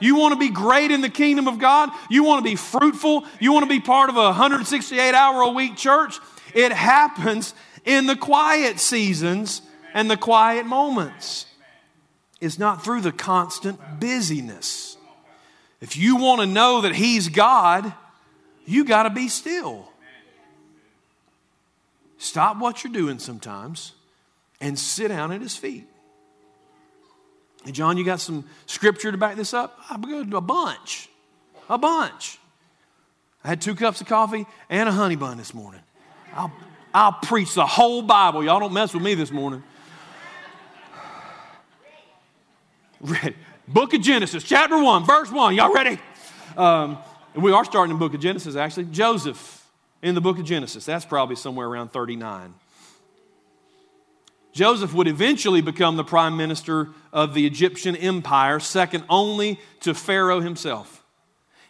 You 0.00 0.16
want 0.16 0.32
to 0.32 0.38
be 0.38 0.50
great 0.50 0.90
in 0.90 1.00
the 1.00 1.08
kingdom 1.08 1.48
of 1.48 1.58
God? 1.58 1.90
You 2.08 2.22
want 2.22 2.44
to 2.44 2.48
be 2.50 2.56
fruitful? 2.56 3.24
You 3.40 3.52
want 3.52 3.64
to 3.64 3.68
be 3.68 3.80
part 3.80 4.10
of 4.10 4.16
a 4.16 4.24
168 4.24 5.14
hour 5.14 5.42
a 5.42 5.50
week 5.50 5.76
church? 5.76 6.18
It 6.54 6.72
happens 6.72 7.54
in 7.84 8.06
the 8.06 8.16
quiet 8.16 8.80
seasons 8.80 9.62
and 9.94 10.10
the 10.10 10.16
quiet 10.16 10.66
moments. 10.66 11.46
It's 12.40 12.58
not 12.58 12.84
through 12.84 13.00
the 13.00 13.12
constant 13.12 13.80
busyness. 13.98 14.96
If 15.80 15.96
you 15.96 16.16
want 16.16 16.40
to 16.40 16.46
know 16.46 16.82
that 16.82 16.94
He's 16.94 17.28
God, 17.28 17.92
you 18.64 18.84
got 18.84 19.04
to 19.04 19.10
be 19.10 19.28
still. 19.28 19.88
Stop 22.18 22.58
what 22.58 22.82
you're 22.82 22.92
doing 22.92 23.18
sometimes 23.18 23.92
and 24.60 24.78
sit 24.78 25.08
down 25.08 25.32
at 25.32 25.40
His 25.40 25.56
feet. 25.56 25.88
John, 27.70 27.96
you 27.96 28.04
got 28.04 28.20
some 28.20 28.44
scripture 28.66 29.10
to 29.12 29.18
back 29.18 29.36
this 29.36 29.52
up? 29.52 29.78
I've 29.90 30.02
got 30.02 30.32
a 30.32 30.40
bunch. 30.40 31.08
A 31.68 31.78
bunch. 31.78 32.38
I 33.44 33.48
had 33.48 33.60
two 33.60 33.74
cups 33.74 34.00
of 34.00 34.06
coffee 34.06 34.46
and 34.68 34.88
a 34.88 34.92
honey 34.92 35.16
bun 35.16 35.38
this 35.38 35.54
morning. 35.54 35.80
I'll, 36.34 36.52
I'll 36.94 37.12
preach 37.12 37.54
the 37.54 37.66
whole 37.66 38.02
Bible. 38.02 38.44
Y'all 38.44 38.60
don't 38.60 38.72
mess 38.72 38.94
with 38.94 39.02
me 39.02 39.14
this 39.14 39.30
morning. 39.30 39.62
Ready. 43.00 43.36
Book 43.68 43.92
of 43.92 44.00
Genesis, 44.00 44.42
chapter 44.42 44.82
1, 44.82 45.04
verse 45.04 45.30
1. 45.30 45.54
Y'all 45.54 45.72
ready? 45.72 45.98
Um, 46.56 46.98
we 47.34 47.52
are 47.52 47.64
starting 47.64 47.94
the 47.94 47.98
book 47.98 48.14
of 48.14 48.20
Genesis, 48.20 48.56
actually. 48.56 48.86
Joseph 48.86 49.66
in 50.02 50.14
the 50.14 50.20
book 50.20 50.38
of 50.38 50.44
Genesis. 50.44 50.84
That's 50.84 51.04
probably 51.04 51.36
somewhere 51.36 51.68
around 51.68 51.92
39. 51.92 52.54
Joseph 54.52 54.94
would 54.94 55.06
eventually 55.06 55.60
become 55.60 55.96
the 55.96 56.04
prime 56.04 56.36
minister 56.36 56.88
of 57.12 57.34
the 57.34 57.46
Egyptian 57.46 57.94
empire, 57.94 58.58
second 58.58 59.04
only 59.08 59.60
to 59.80 59.94
Pharaoh 59.94 60.40
himself. 60.40 60.97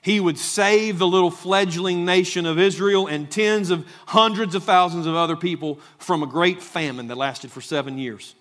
He 0.00 0.20
would 0.20 0.38
save 0.38 0.98
the 0.98 1.06
little 1.06 1.30
fledgling 1.30 2.04
nation 2.04 2.46
of 2.46 2.58
Israel 2.58 3.06
and 3.06 3.30
tens 3.30 3.70
of 3.70 3.86
hundreds 4.06 4.54
of 4.54 4.62
thousands 4.62 5.06
of 5.06 5.14
other 5.14 5.36
people 5.36 5.80
from 5.98 6.22
a 6.22 6.26
great 6.26 6.62
famine 6.62 7.08
that 7.08 7.16
lasted 7.16 7.50
for 7.50 7.60
seven 7.60 7.98
years. 7.98 8.34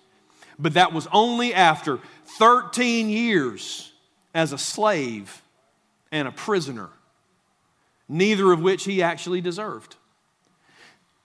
But 0.58 0.74
that 0.74 0.92
was 0.92 1.08
only 1.12 1.52
after 1.52 1.98
13 2.38 3.10
years 3.10 3.92
as 4.34 4.52
a 4.52 4.58
slave 4.58 5.42
and 6.12 6.28
a 6.28 6.32
prisoner, 6.32 6.90
neither 8.08 8.52
of 8.52 8.60
which 8.60 8.84
he 8.84 9.02
actually 9.02 9.40
deserved. 9.40 9.96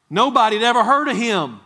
Nobody 0.09 0.57
had 0.57 0.65
ever 0.65 0.83
heard 0.83 1.07
of 1.07 1.17
him. 1.17 1.59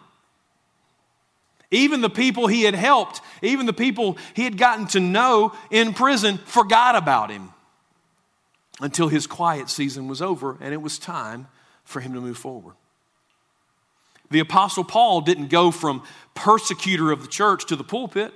Even 1.70 2.00
the 2.00 2.10
people 2.10 2.48
he 2.48 2.64
had 2.64 2.76
helped, 2.76 3.20
even 3.42 3.66
the 3.66 3.74
people 3.74 4.18
he 4.34 4.44
had 4.44 4.58
gotten 4.58 4.88
to 4.88 5.02
know 5.02 5.54
in 5.70 5.94
prison, 5.94 6.38
forgot 6.38 6.96
about 6.96 7.30
him 7.30 7.52
until 8.80 9.08
his 9.08 9.28
quiet 9.28 9.70
season 9.70 10.08
was 10.08 10.22
over 10.22 10.58
and 10.62 10.74
it 10.74 10.82
was 10.82 11.00
time 11.00 11.48
for 11.84 12.00
him 12.00 12.14
to 12.14 12.22
move 12.22 12.38
forward. 12.38 12.76
The 14.30 14.40
Apostle 14.40 14.84
Paul 14.84 15.22
didn't 15.22 15.48
go 15.48 15.72
from 15.72 16.04
persecutor 16.36 17.12
of 17.12 17.22
the 17.22 17.28
church 17.28 17.66
to 17.68 17.76
the 17.76 17.84
pulpit. 17.84 18.34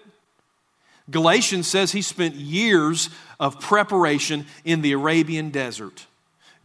Galatians 1.10 1.68
says 1.68 1.92
he 1.92 2.02
spent 2.02 2.36
years 2.36 3.10
of 3.40 3.60
preparation 3.60 4.46
in 4.64 4.82
the 4.82 4.94
Arabian 4.94 5.50
desert. 5.50 6.06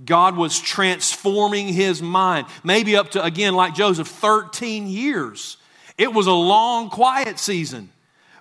God 0.05 0.37
was 0.37 0.61
transforming 0.61 1.69
his 1.69 2.03
mind, 2.03 2.47
maybe 2.62 2.97
up 2.97 3.12
to, 3.12 3.25
again, 3.25 3.55
like 3.55 3.75
Joseph, 3.75 4.09
13 4.09 4.87
years. 4.87 5.57
It 5.97 6.12
was 6.12 6.27
a 6.27 6.33
long, 6.33 6.91
quiet 6.91 7.39
season. 7.39 7.91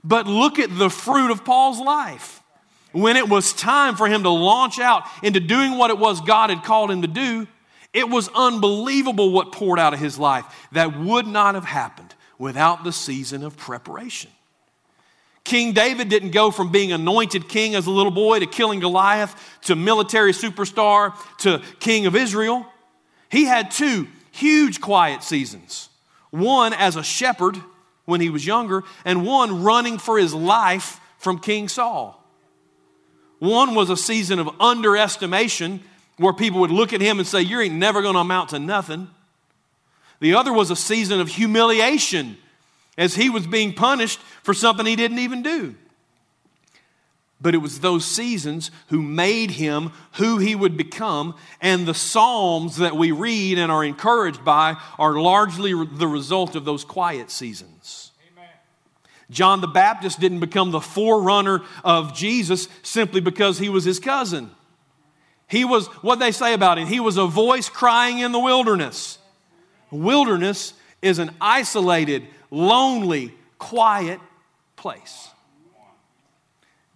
But 0.03 0.27
look 0.27 0.59
at 0.59 0.77
the 0.77 0.89
fruit 0.89 1.31
of 1.31 1.45
Paul's 1.45 1.79
life 1.79 2.43
when 2.95 3.17
it 3.17 3.27
was 3.27 3.51
time 3.51 3.95
for 3.95 4.07
him 4.07 4.23
to 4.23 4.29
launch 4.29 4.79
out 4.79 5.03
into 5.21 5.41
doing 5.41 5.77
what 5.77 5.89
it 5.89 5.99
was 5.99 6.21
God 6.21 6.49
had 6.49 6.63
called 6.63 6.89
him 6.89 7.01
to 7.01 7.07
do, 7.09 7.45
it 7.93 8.09
was 8.09 8.29
unbelievable 8.33 9.31
what 9.31 9.51
poured 9.51 9.79
out 9.79 9.93
of 9.93 9.99
his 9.99 10.17
life 10.17 10.45
that 10.71 10.97
would 10.97 11.27
not 11.27 11.55
have 11.55 11.65
happened 11.65 12.15
without 12.37 12.85
the 12.85 12.93
season 12.93 13.43
of 13.43 13.57
preparation. 13.57 14.31
King 15.43 15.73
David 15.73 16.09
didn't 16.09 16.31
go 16.31 16.51
from 16.51 16.71
being 16.71 16.91
anointed 16.91 17.49
king 17.49 17.75
as 17.75 17.85
a 17.85 17.91
little 17.91 18.11
boy 18.11 18.39
to 18.39 18.47
killing 18.47 18.79
Goliath 18.79 19.35
to 19.63 19.75
military 19.75 20.31
superstar 20.31 21.13
to 21.39 21.61
king 21.79 22.05
of 22.05 22.15
Israel. 22.15 22.65
He 23.29 23.43
had 23.43 23.71
two 23.71 24.07
huge 24.31 24.79
quiet 24.79 25.21
seasons 25.21 25.89
one 26.31 26.73
as 26.73 26.95
a 26.95 27.03
shepherd 27.03 27.57
when 28.05 28.21
he 28.21 28.29
was 28.29 28.45
younger, 28.45 28.83
and 29.03 29.25
one 29.25 29.63
running 29.63 29.97
for 29.97 30.17
his 30.17 30.33
life 30.33 30.99
from 31.17 31.39
King 31.39 31.67
Saul. 31.67 32.24
One 33.39 33.75
was 33.75 33.89
a 33.89 33.97
season 33.97 34.39
of 34.39 34.49
underestimation 34.59 35.81
where 36.17 36.33
people 36.33 36.61
would 36.61 36.71
look 36.71 36.93
at 36.93 37.01
him 37.01 37.19
and 37.19 37.27
say, 37.27 37.41
You 37.41 37.59
ain't 37.59 37.75
never 37.75 38.01
going 38.01 38.13
to 38.15 38.21
amount 38.21 38.49
to 38.49 38.59
nothing. 38.59 39.09
The 40.19 40.35
other 40.35 40.53
was 40.53 40.71
a 40.71 40.75
season 40.75 41.19
of 41.19 41.27
humiliation 41.27 42.37
as 42.97 43.15
he 43.15 43.29
was 43.29 43.45
being 43.45 43.73
punished 43.73 44.19
for 44.43 44.53
something 44.53 44.85
he 44.85 44.95
didn't 44.95 45.19
even 45.19 45.43
do. 45.43 45.75
But 47.41 47.53
it 47.53 47.59
was 47.59 47.81
those 47.81 48.05
seasons 48.05 48.71
who 48.87 49.01
made 49.01 49.51
him 49.51 49.91
who 50.13 50.37
he 50.37 50.55
would 50.55 50.77
become, 50.77 51.35
and 51.61 51.85
the 51.85 51.93
Psalms 51.93 52.77
that 52.77 52.95
we 52.95 53.11
read 53.11 53.59
and 53.59 53.71
are 53.71 53.83
encouraged 53.83 54.45
by 54.45 54.77
are 54.97 55.19
largely 55.19 55.73
the 55.73 56.07
result 56.07 56.55
of 56.55 56.63
those 56.63 56.85
quiet 56.85 57.29
seasons. 57.29 58.04
John 59.29 59.61
the 59.61 59.67
Baptist 59.67 60.19
didn't 60.19 60.39
become 60.39 60.71
the 60.71 60.81
forerunner 60.81 61.63
of 61.83 62.13
Jesus 62.13 62.67
simply 62.83 63.21
because 63.21 63.57
he 63.57 63.69
was 63.69 63.83
his 63.83 63.99
cousin. 63.99 64.51
He 65.47 65.65
was, 65.65 65.87
what 66.03 66.19
they 66.19 66.31
say 66.31 66.53
about 66.53 66.77
him, 66.77 66.87
he 66.87 66.99
was 66.99 67.17
a 67.17 67.25
voice 67.25 67.69
crying 67.69 68.19
in 68.19 68.31
the 68.31 68.39
wilderness. 68.39 69.17
Wilderness 69.91 70.73
is 71.01 71.19
an 71.19 71.31
isolated, 71.39 72.27
lonely, 72.49 73.33
quiet 73.57 74.19
place. 74.75 75.29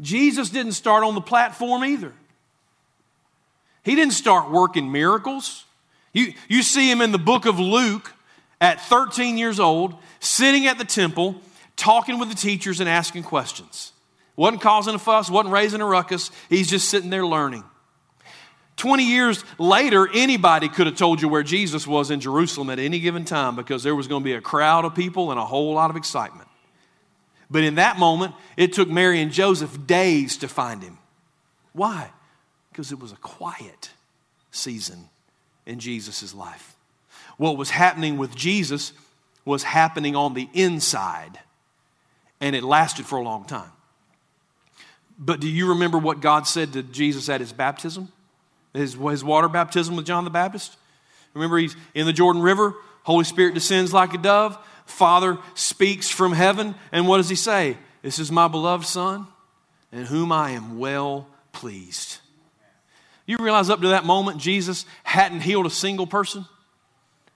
Jesus 0.01 0.49
didn't 0.49 0.73
start 0.73 1.03
on 1.03 1.15
the 1.15 1.21
platform 1.21 1.83
either. 1.83 2.13
He 3.83 3.95
didn't 3.95 4.13
start 4.13 4.51
working 4.51 4.91
miracles. 4.91 5.65
You, 6.13 6.33
you 6.47 6.63
see 6.63 6.89
him 6.89 7.01
in 7.01 7.11
the 7.11 7.19
book 7.19 7.45
of 7.45 7.59
Luke 7.59 8.13
at 8.61 8.81
13 8.81 9.37
years 9.37 9.59
old, 9.59 9.95
sitting 10.19 10.67
at 10.67 10.77
the 10.77 10.85
temple, 10.85 11.41
talking 11.79 12.19
with 12.19 12.29
the 12.29 12.35
teachers 12.35 12.79
and 12.79 12.89
asking 12.89 13.23
questions. 13.23 13.93
Wasn't 14.35 14.61
causing 14.61 14.95
a 14.95 14.99
fuss, 14.99 15.29
wasn't 15.29 15.53
raising 15.53 15.81
a 15.81 15.85
ruckus. 15.85 16.31
He's 16.49 16.69
just 16.69 16.89
sitting 16.89 17.09
there 17.09 17.25
learning. 17.25 17.63
20 18.77 19.03
years 19.03 19.43
later, 19.57 20.07
anybody 20.13 20.69
could 20.69 20.87
have 20.87 20.95
told 20.95 21.21
you 21.21 21.27
where 21.27 21.43
Jesus 21.43 21.85
was 21.85 22.11
in 22.11 22.21
Jerusalem 22.21 22.69
at 22.69 22.79
any 22.79 22.99
given 22.99 23.25
time 23.25 23.57
because 23.57 23.83
there 23.83 23.95
was 23.95 24.07
going 24.07 24.21
to 24.21 24.25
be 24.25 24.33
a 24.33 24.41
crowd 24.41 24.85
of 24.85 24.95
people 24.95 25.31
and 25.31 25.39
a 25.39 25.45
whole 25.45 25.73
lot 25.73 25.89
of 25.89 25.97
excitement. 25.97 26.47
But 27.51 27.63
in 27.63 27.75
that 27.75 27.97
moment, 27.97 28.35
it 28.55 28.71
took 28.71 28.87
Mary 28.87 29.19
and 29.21 29.31
Joseph 29.31 29.85
days 29.85 30.37
to 30.37 30.47
find 30.47 30.81
him. 30.81 30.97
Why? 31.73 32.11
Because 32.71 32.91
it 32.91 32.99
was 32.99 33.11
a 33.11 33.17
quiet 33.17 33.89
season 34.51 35.09
in 35.65 35.79
Jesus' 35.79 36.33
life. 36.33 36.75
What 37.37 37.57
was 37.57 37.69
happening 37.71 38.17
with 38.17 38.35
Jesus 38.35 38.93
was 39.43 39.63
happening 39.63 40.15
on 40.15 40.35
the 40.35 40.47
inside, 40.53 41.39
and 42.41 42.55
it 42.55 42.63
lasted 42.63 43.05
for 43.05 43.17
a 43.17 43.21
long 43.21 43.45
time. 43.45 43.71
But 45.17 45.41
do 45.41 45.49
you 45.49 45.69
remember 45.69 45.97
what 45.97 46.21
God 46.21 46.47
said 46.47 46.73
to 46.73 46.83
Jesus 46.83 47.27
at 47.27 47.41
his 47.41 47.51
baptism? 47.51 48.09
His, 48.73 48.93
his 48.93 49.23
water 49.23 49.49
baptism 49.49 49.95
with 49.95 50.05
John 50.05 50.23
the 50.23 50.29
Baptist? 50.29 50.77
Remember, 51.33 51.57
he's 51.57 51.75
in 51.93 52.05
the 52.05 52.13
Jordan 52.13 52.41
River, 52.41 52.73
Holy 53.03 53.25
Spirit 53.25 53.53
descends 53.53 53.93
like 53.93 54.13
a 54.13 54.17
dove, 54.17 54.57
Father 54.85 55.37
speaks 55.53 56.09
from 56.09 56.31
heaven, 56.31 56.75
and 56.91 57.07
what 57.07 57.17
does 57.17 57.29
he 57.29 57.35
say? 57.35 57.77
This 58.01 58.17
is 58.19 58.31
my 58.31 58.47
beloved 58.47 58.85
Son, 58.85 59.27
in 59.91 60.05
whom 60.05 60.31
I 60.31 60.51
am 60.51 60.79
well 60.79 61.27
pleased. 61.51 62.19
You 63.25 63.37
realize 63.39 63.69
up 63.69 63.81
to 63.81 63.89
that 63.89 64.05
moment, 64.05 64.39
Jesus 64.39 64.85
hadn't 65.03 65.41
healed 65.41 65.65
a 65.65 65.69
single 65.69 66.07
person, 66.07 66.45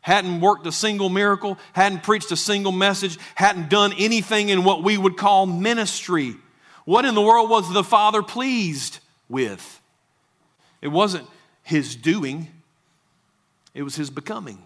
hadn't 0.03 0.41
worked 0.41 0.67
a 0.67 0.71
single 0.71 1.09
miracle, 1.09 1.57
hadn't 1.71 2.03
preached 2.03 2.31
a 2.31 2.37
single 2.37 2.71
message, 2.71 3.17
hadn't 3.35 3.69
done 3.69 3.93
anything 3.97 4.49
in 4.49 4.63
what 4.63 4.83
we 4.83 4.97
would 4.97 5.17
call 5.17 5.45
ministry. 5.45 6.35
What 6.85 7.05
in 7.05 7.15
the 7.15 7.21
world 7.21 7.49
was 7.49 7.73
the 7.73 7.83
Father 7.83 8.21
pleased 8.21 8.99
with? 9.29 9.81
It 10.81 10.89
wasn't 10.89 11.27
his 11.63 11.95
doing, 11.95 12.49
it 13.73 13.83
was 13.83 13.95
his 13.95 14.09
becoming. 14.09 14.65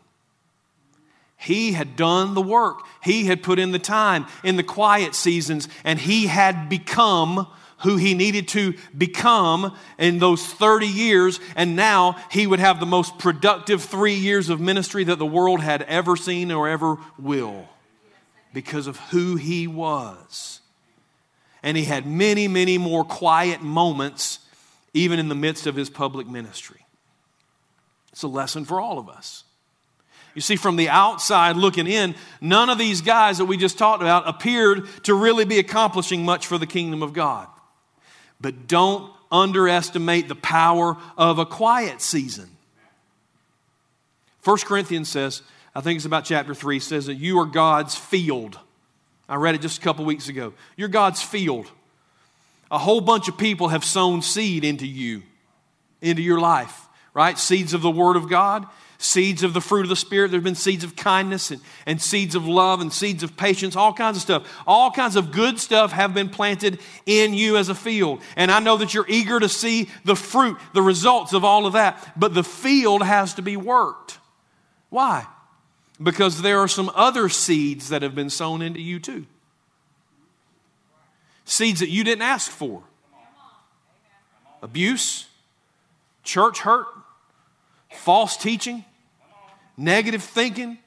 He 1.38 1.74
had 1.74 1.96
done 1.96 2.34
the 2.34 2.42
work. 2.42 2.80
He 3.04 3.26
had 3.26 3.44
put 3.44 3.60
in 3.60 3.72
the 3.72 3.80
time 3.80 4.26
in 4.44 4.58
the 4.58 4.64
quiet 4.64 5.14
seasons, 5.14 5.70
and 5.84 6.00
he 6.00 6.26
had 6.26 6.68
become 6.68 7.48
who 7.80 7.98
he 7.98 8.14
needed 8.14 8.48
to 8.50 8.74
become 8.98 9.76
in 9.98 10.20
those 10.20 10.46
30 10.46 10.88
years, 10.88 11.40
and 11.56 11.76
now 11.76 12.18
he 12.32 12.48
would 12.48 12.60
have 12.60 12.80
the 12.80 12.86
most 12.86 13.18
productive 13.20 13.84
three 13.84 14.16
years 14.16 14.50
of 14.50 14.60
ministry 14.60 15.04
that 15.04 15.20
the 15.20 15.26
world 15.26 15.62
had 15.62 15.84
ever 15.84 16.16
seen 16.16 16.52
or 16.52 16.68
ever 16.68 16.98
will 17.20 17.68
because 18.54 18.88
of 18.88 18.98
who 19.12 19.36
he 19.36 19.68
was. 19.68 20.62
And 21.62 21.78
he 21.78 21.84
had 21.84 22.06
many, 22.06 22.48
many 22.48 22.78
more 22.78 23.04
quiet 23.04 23.62
moments, 23.62 24.40
even 24.94 25.20
in 25.20 25.30
the 25.30 25.36
midst 25.36 25.68
of 25.68 25.76
his 25.76 25.90
public 25.90 26.28
ministry. 26.28 26.86
It's 28.12 28.24
a 28.24 28.28
lesson 28.28 28.66
for 28.66 28.82
all 28.82 28.98
of 28.98 29.10
us. 29.10 29.44
You 30.34 30.42
see, 30.42 30.56
from 30.56 30.76
the 30.76 30.90
outside 30.90 31.56
looking 31.56 31.88
in, 31.88 32.16
none 32.42 32.70
of 32.70 32.78
these 32.78 33.02
guys 33.02 33.40
that 33.40 33.46
we 33.46 33.58
just 33.58 33.78
talked 33.78 34.02
about 34.02 34.28
appeared 34.28 34.88
to 35.04 35.14
really 35.14 35.46
be 35.46 35.60
accomplishing 35.60 36.24
much 36.26 36.48
for 36.48 36.58
the 36.58 36.68
kingdom 36.68 37.02
of 37.02 37.14
God. 37.14 37.48
But 38.40 38.68
don't 38.68 39.12
underestimate 39.32 40.28
the 40.28 40.36
power 40.36 40.98
of 41.18 41.40
a 41.40 41.46
quiet 41.46 42.02
season. 42.02 42.50
1 44.44 44.58
Corinthians 44.60 45.10
says, 45.10 45.42
I 45.76 45.82
think 45.82 45.98
it's 45.98 46.06
about 46.06 46.26
chapter 46.26 46.54
3, 46.54 46.80
says 46.80 47.08
that 47.08 47.16
you 47.16 47.40
are 47.40 47.46
God's 47.46 47.96
field. 47.96 48.58
I 49.28 49.36
read 49.36 49.56
it 49.56 49.62
just 49.62 49.80
a 49.80 49.82
couple 49.82 50.06
weeks 50.06 50.30
ago. 50.30 50.54
You're 50.76 50.88
God's 50.88 51.22
field. 51.22 51.70
A 52.72 52.78
whole 52.78 53.02
bunch 53.02 53.28
of 53.28 53.38
people 53.38 53.70
have 53.70 53.84
sown 53.84 54.22
seed 54.22 54.64
into 54.64 54.88
you, 54.88 55.24
into 56.02 56.22
your 56.22 56.40
life, 56.40 56.88
right? 57.14 57.38
Seeds 57.38 57.74
of 57.74 57.82
the 57.82 57.92
Word 57.92 58.16
of 58.16 58.30
God 58.30 58.66
seeds 58.98 59.44
of 59.44 59.54
the 59.54 59.62
fruit 59.62 59.84
of 59.84 59.90
the 59.90 59.96
Spirit. 59.96 60.32
There 60.32 60.40
have 60.40 60.44
been 60.44 60.56
seeds 60.56 60.84
of 60.84 60.96
kindness 60.96 61.52
and, 61.52 61.62
and 61.86 62.02
seeds 62.02 62.36
of 62.36 62.48
love 62.48 62.82
and 62.82 62.92
seeds 62.92 63.24
of 63.24 63.38
patience, 63.38 63.76
all 63.76 63.94
kinds 63.94 64.18
of 64.18 64.24
stuff. 64.24 64.62
All 64.66 64.92
kinds 64.92 65.16
of 65.16 65.32
good 65.32 65.60
stuff 65.60 65.92
have 65.92 66.14
been 66.14 66.30
planted 66.30 66.80
in 67.06 67.34
you 67.34 67.58
as 67.58 67.70
a 67.70 67.76
field. 67.76 68.22
And 68.36 68.52
I 68.52 68.60
know 68.60 68.78
that 68.78 68.94
you're 68.94 69.06
eager 69.08 69.40
to 69.40 69.50
see 69.50 69.90
the 70.04 70.16
fruit, 70.16 70.58
the 70.74 70.82
results 70.82 71.34
of 71.34 71.44
all 71.44 71.66
of 71.66 71.74
that. 71.74 72.14
But 72.18 72.34
the 72.34 72.44
field 72.44 73.04
has 73.04 73.34
to 73.36 73.42
be 73.42 73.58
worked. 73.58 74.20
Why? 74.90 75.26
Because 76.02 76.42
there 76.42 76.60
are 76.60 76.68
some 76.68 76.92
other 76.96 77.30
seeds 77.30 77.90
that 77.90 78.02
have 78.02 78.16
been 78.16 78.30
sown 78.30 78.62
into 78.62 78.82
you 78.82 79.00
too. 79.00 79.26
Seeds 81.46 81.80
that 81.80 81.90
you 81.90 82.04
didn't 82.04 82.24
ask 82.24 82.52
for 82.52 82.84
abuse, 84.62 85.28
church 86.24 86.60
hurt, 86.60 86.88
false 87.92 88.38
teaching, 88.38 88.84
negative 89.76 90.24
thinking, 90.24 90.78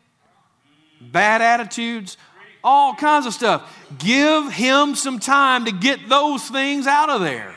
bad 1.00 1.42
attitudes, 1.42 2.16
all 2.62 2.94
kinds 2.94 3.26
of 3.26 3.32
stuff. 3.32 3.88
Give 3.98 4.50
him 4.52 4.94
some 4.94 5.18
time 5.18 5.64
to 5.64 5.72
get 5.72 6.08
those 6.08 6.48
things 6.48 6.86
out 6.86 7.10
of 7.10 7.20
there. 7.20 7.54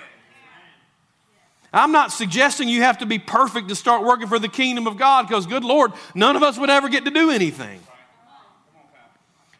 I'm 1.74 1.92
not 1.92 2.12
suggesting 2.12 2.70
you 2.70 2.84
have 2.84 3.00
to 3.00 3.08
be 3.08 3.18
perfect 3.18 3.70
to 3.70 3.76
start 3.76 4.04
working 4.04 4.28
for 4.28 4.38
the 4.38 4.48
kingdom 4.48 4.86
of 4.86 4.96
God 4.96 5.28
because, 5.28 5.48
good 5.48 5.64
Lord, 5.64 5.92
none 6.14 6.36
of 6.36 6.44
us 6.44 6.58
would 6.58 6.70
ever 6.70 6.88
get 6.88 7.06
to 7.06 7.12
do 7.12 7.32
anything. 7.32 7.80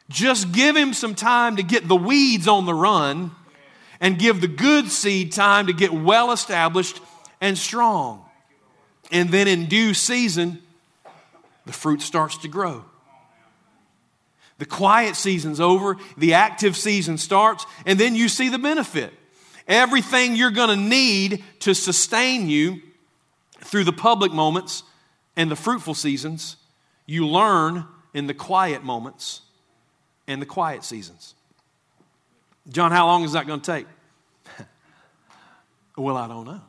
Just 0.10 0.52
give 0.52 0.76
him 0.76 0.94
some 0.94 1.16
time 1.16 1.56
to 1.56 1.64
get 1.64 1.88
the 1.88 1.96
weeds 1.96 2.48
on 2.48 2.68
the 2.68 2.74
run 2.74 3.32
and 4.00 4.20
give 4.20 4.42
the 4.42 4.48
good 4.48 4.92
seed 4.92 5.32
time 5.32 5.68
to 5.68 5.74
get 5.74 5.92
well 5.92 6.32
established 6.32 7.02
and 7.42 7.58
strong. 7.58 8.24
And 9.14 9.30
then 9.30 9.48
in 9.48 9.68
due 9.68 9.94
season, 9.94 10.60
the 11.66 11.72
fruit 11.72 12.02
starts 12.02 12.36
to 12.40 12.48
grow. 12.48 12.84
The 14.58 14.66
quiet 14.66 15.16
season's 15.16 15.60
over, 15.60 15.98
the 16.18 16.34
active 16.34 16.76
season 16.76 17.18
starts, 17.18 17.66
and 17.86 18.00
then 18.00 18.16
you 18.16 18.28
see 18.28 18.50
the 18.50 18.58
benefit. 18.58 19.14
Everything 19.68 20.36
you're 20.36 20.52
going 20.52 20.70
to 20.70 20.84
need 20.84 21.44
to 21.60 21.76
sustain 21.76 22.50
you 22.50 22.82
through 23.60 23.84
the 23.84 23.94
public 23.94 24.32
moments 24.32 24.84
and 25.36 25.50
the 25.50 25.56
fruitful 25.56 25.94
seasons, 25.94 26.58
you 27.06 27.28
learn 27.28 27.86
in 28.14 28.28
the 28.28 28.34
quiet 28.34 28.84
moments 28.84 29.42
and 30.28 30.42
the 30.42 30.46
quiet 30.46 30.84
seasons. 30.84 31.36
John, 32.68 32.92
how 32.92 33.06
long 33.06 33.24
is 33.24 33.34
that 33.34 33.46
going 33.46 33.62
to 33.62 33.72
take? 33.72 33.88
well, 35.98 36.18
I 36.18 36.28
don't 36.28 36.46
know. 36.46 36.62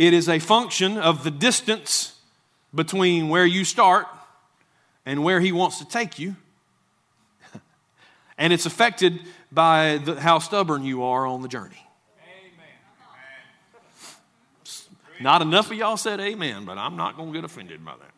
It 0.00 0.14
is 0.14 0.30
a 0.30 0.38
function 0.38 0.96
of 0.96 1.24
the 1.24 1.30
distance 1.30 2.14
between 2.74 3.28
where 3.28 3.44
you 3.44 3.66
start 3.66 4.06
and 5.04 5.22
where 5.22 5.40
He 5.40 5.52
wants 5.52 5.78
to 5.80 5.84
take 5.84 6.18
you. 6.18 6.36
and 8.38 8.50
it's 8.50 8.64
affected 8.64 9.20
by 9.52 10.00
the, 10.02 10.18
how 10.18 10.38
stubborn 10.38 10.84
you 10.84 11.02
are 11.02 11.26
on 11.26 11.42
the 11.42 11.48
journey. 11.48 11.86
Amen. 12.16 12.56
Not 15.20 15.42
enough 15.42 15.70
of 15.70 15.76
y'all 15.76 15.98
said 15.98 16.18
amen, 16.18 16.64
but 16.64 16.78
I'm 16.78 16.96
not 16.96 17.18
going 17.18 17.34
to 17.34 17.38
get 17.38 17.44
offended 17.44 17.84
by 17.84 17.92
that. 17.98 18.14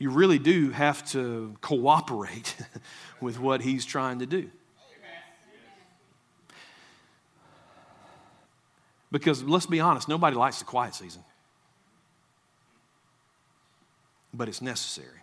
You 0.00 0.10
really 0.10 0.40
do 0.40 0.70
have 0.72 1.08
to 1.12 1.54
cooperate 1.60 2.56
with 3.20 3.38
what 3.38 3.60
He's 3.60 3.84
trying 3.84 4.18
to 4.18 4.26
do. 4.26 4.50
Because 9.10 9.42
let's 9.42 9.66
be 9.66 9.80
honest, 9.80 10.08
nobody 10.08 10.36
likes 10.36 10.58
the 10.58 10.64
quiet 10.64 10.94
season. 10.94 11.22
But 14.34 14.48
it's 14.48 14.60
necessary. 14.60 15.20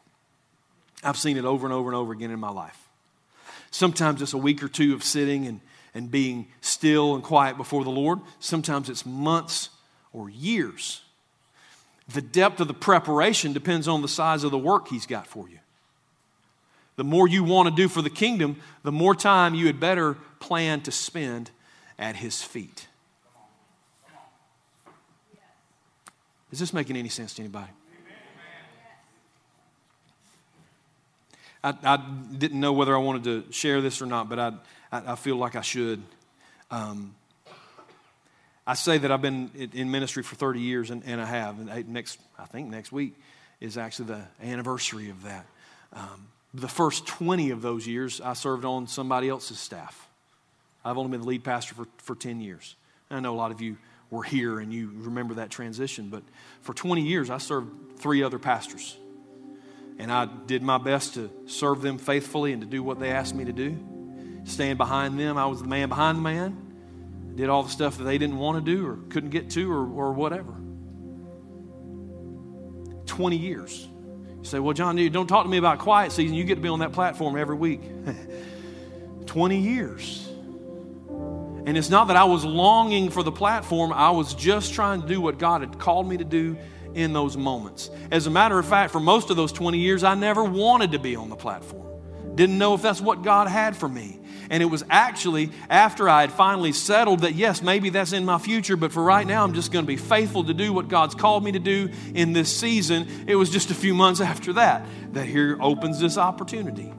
I've 1.03 1.17
seen 1.17 1.37
it 1.37 1.45
over 1.45 1.67
and 1.67 1.73
over 1.73 1.89
and 1.89 1.95
over 1.95 2.13
again 2.13 2.31
in 2.31 2.39
my 2.39 2.49
life. 2.49 2.77
Sometimes 3.71 4.21
it's 4.21 4.33
a 4.33 4.37
week 4.37 4.63
or 4.63 4.67
two 4.67 4.93
of 4.93 5.03
sitting 5.03 5.47
and, 5.47 5.59
and 5.93 6.09
being 6.09 6.47
still 6.61 7.15
and 7.15 7.23
quiet 7.23 7.57
before 7.57 7.83
the 7.83 7.89
Lord. 7.89 8.19
Sometimes 8.39 8.89
it's 8.89 9.05
months 9.05 9.69
or 10.13 10.29
years. 10.29 11.01
The 12.13 12.21
depth 12.21 12.59
of 12.59 12.67
the 12.67 12.73
preparation 12.73 13.53
depends 13.53 13.87
on 13.87 14.01
the 14.01 14.07
size 14.07 14.43
of 14.43 14.51
the 14.51 14.57
work 14.57 14.87
He's 14.87 15.05
got 15.05 15.27
for 15.27 15.49
you. 15.49 15.59
The 16.95 17.03
more 17.03 17.27
you 17.27 17.43
want 17.43 17.69
to 17.69 17.75
do 17.75 17.87
for 17.87 18.01
the 18.01 18.09
kingdom, 18.09 18.57
the 18.83 18.91
more 18.91 19.15
time 19.15 19.55
you 19.55 19.65
had 19.65 19.79
better 19.79 20.15
plan 20.39 20.81
to 20.81 20.91
spend 20.91 21.49
at 21.97 22.15
His 22.15 22.43
feet. 22.43 22.87
Is 26.53 26.59
this 26.59 26.71
making 26.71 26.97
any 26.97 27.09
sense 27.09 27.33
to 27.33 27.41
anybody? 27.41 27.71
I, 31.63 31.73
I, 31.83 31.97
didn't 32.37 32.59
know 32.59 32.73
whether 32.73 32.95
I 32.95 32.99
wanted 32.99 33.23
to 33.23 33.51
share 33.51 33.81
this 33.81 34.03
or 34.03 34.05
not, 34.05 34.29
but 34.29 34.37
I, 34.37 34.53
I, 34.91 35.13
I 35.13 35.15
feel 35.15 35.35
like 35.35 35.55
I 35.55 35.61
should. 35.61 36.03
Um, 36.69 37.15
I 38.67 38.75
say 38.75 38.99
that 38.99 39.11
I've 39.11 39.23
been 39.23 39.49
in 39.73 39.89
ministry 39.89 40.21
for 40.21 40.35
30 40.35 40.59
years, 40.59 40.91
and, 40.91 41.01
and 41.07 41.19
I 41.19 41.25
have. 41.25 41.59
And 41.59 41.89
next, 41.89 42.19
I 42.37 42.45
think 42.45 42.69
next 42.69 42.91
week 42.91 43.15
is 43.59 43.75
actually 43.75 44.09
the 44.09 44.21
anniversary 44.43 45.09
of 45.09 45.23
that. 45.23 45.47
Um, 45.93 46.27
the 46.53 46.67
first 46.67 47.07
20 47.07 47.49
of 47.49 47.63
those 47.63 47.87
years, 47.87 48.21
I 48.21 48.33
served 48.33 48.63
on 48.63 48.85
somebody 48.85 49.27
else's 49.27 49.57
staff. 49.57 50.07
I've 50.85 50.99
only 50.99 51.09
been 51.09 51.21
the 51.21 51.27
lead 51.27 51.43
pastor 51.43 51.73
for, 51.73 51.87
for 51.97 52.13
10 52.13 52.41
years. 52.41 52.75
I 53.09 53.19
know 53.21 53.33
a 53.33 53.35
lot 53.35 53.49
of 53.49 53.59
you 53.59 53.77
were 54.13 54.23
here 54.23 54.59
and 54.59 54.71
you 54.71 54.91
remember 54.93 55.33
that 55.35 55.49
transition. 55.49 56.09
But 56.09 56.23
for 56.61 56.73
20 56.73 57.01
years, 57.01 57.29
I 57.29 57.39
served 57.39 57.97
three 57.97 58.21
other 58.21 58.37
pastors. 58.37 58.95
And 59.97 60.11
I 60.11 60.25
did 60.25 60.61
my 60.61 60.77
best 60.77 61.15
to 61.15 61.31
serve 61.47 61.81
them 61.81 61.97
faithfully 61.97 62.53
and 62.53 62.61
to 62.61 62.67
do 62.67 62.83
what 62.83 62.99
they 62.99 63.09
asked 63.09 63.33
me 63.33 63.45
to 63.45 63.51
do. 63.51 63.77
Stand 64.45 64.77
behind 64.77 65.19
them. 65.19 65.37
I 65.37 65.47
was 65.47 65.61
the 65.61 65.67
man 65.67 65.89
behind 65.89 66.19
the 66.19 66.21
man. 66.21 67.33
Did 67.35 67.49
all 67.49 67.63
the 67.63 67.69
stuff 67.69 67.97
that 67.97 68.03
they 68.03 68.19
didn't 68.19 68.37
want 68.37 68.63
to 68.63 68.71
do 68.71 68.87
or 68.87 68.97
couldn't 69.09 69.31
get 69.31 69.49
to 69.51 69.71
or, 69.71 69.81
or 69.81 70.13
whatever. 70.13 70.53
20 73.07 73.37
years. 73.37 73.87
You 74.39 74.43
say, 74.43 74.59
well, 74.59 74.73
John, 74.73 74.97
you 74.97 75.09
don't 75.09 75.27
talk 75.27 75.43
to 75.43 75.49
me 75.49 75.57
about 75.57 75.79
quiet 75.79 76.11
season. 76.11 76.35
You 76.35 76.43
get 76.43 76.55
to 76.55 76.61
be 76.61 76.69
on 76.69 76.79
that 76.79 76.91
platform 76.91 77.35
every 77.35 77.55
week. 77.55 77.81
20 79.25 79.57
years. 79.57 80.32
And 81.65 81.77
it's 81.77 81.89
not 81.89 82.07
that 82.07 82.17
I 82.17 82.25
was 82.25 82.43
longing 82.43 83.09
for 83.09 83.23
the 83.23 83.31
platform, 83.31 83.93
I 83.93 84.11
was 84.11 84.33
just 84.33 84.73
trying 84.73 85.01
to 85.01 85.07
do 85.07 85.21
what 85.21 85.37
God 85.37 85.61
had 85.61 85.79
called 85.79 86.07
me 86.07 86.17
to 86.17 86.25
do 86.25 86.57
in 86.93 87.13
those 87.13 87.37
moments. 87.37 87.89
As 88.11 88.27
a 88.27 88.29
matter 88.29 88.59
of 88.59 88.65
fact, 88.65 88.91
for 88.91 88.99
most 88.99 89.29
of 89.29 89.37
those 89.37 89.51
20 89.51 89.77
years, 89.77 90.03
I 90.03 90.15
never 90.15 90.43
wanted 90.43 90.91
to 90.91 90.99
be 90.99 91.15
on 91.15 91.29
the 91.29 91.35
platform. 91.35 91.87
Didn't 92.35 92.57
know 92.57 92.73
if 92.73 92.81
that's 92.81 92.99
what 92.99 93.21
God 93.21 93.47
had 93.47 93.77
for 93.77 93.87
me. 93.87 94.19
And 94.49 94.61
it 94.61 94.65
was 94.65 94.83
actually 94.89 95.51
after 95.69 96.09
I 96.09 96.21
had 96.21 96.31
finally 96.31 96.73
settled 96.73 97.21
that, 97.21 97.33
yes, 97.33 97.61
maybe 97.61 97.89
that's 97.89 98.11
in 98.11 98.25
my 98.25 98.37
future, 98.37 98.75
but 98.75 98.91
for 98.91 99.01
right 99.01 99.25
now, 99.25 99.43
I'm 99.43 99.53
just 99.53 99.71
going 99.71 99.85
to 99.85 99.87
be 99.87 99.97
faithful 99.97 100.43
to 100.43 100.53
do 100.53 100.73
what 100.73 100.89
God's 100.89 101.15
called 101.15 101.43
me 101.43 101.53
to 101.53 101.59
do 101.59 101.89
in 102.13 102.33
this 102.33 102.55
season. 102.55 103.07
It 103.27 103.35
was 103.35 103.49
just 103.49 103.71
a 103.71 103.75
few 103.75 103.93
months 103.93 104.19
after 104.21 104.53
that 104.53 104.85
that 105.13 105.25
here 105.25 105.57
opens 105.61 105.99
this 105.99 106.17
opportunity. 106.17 106.91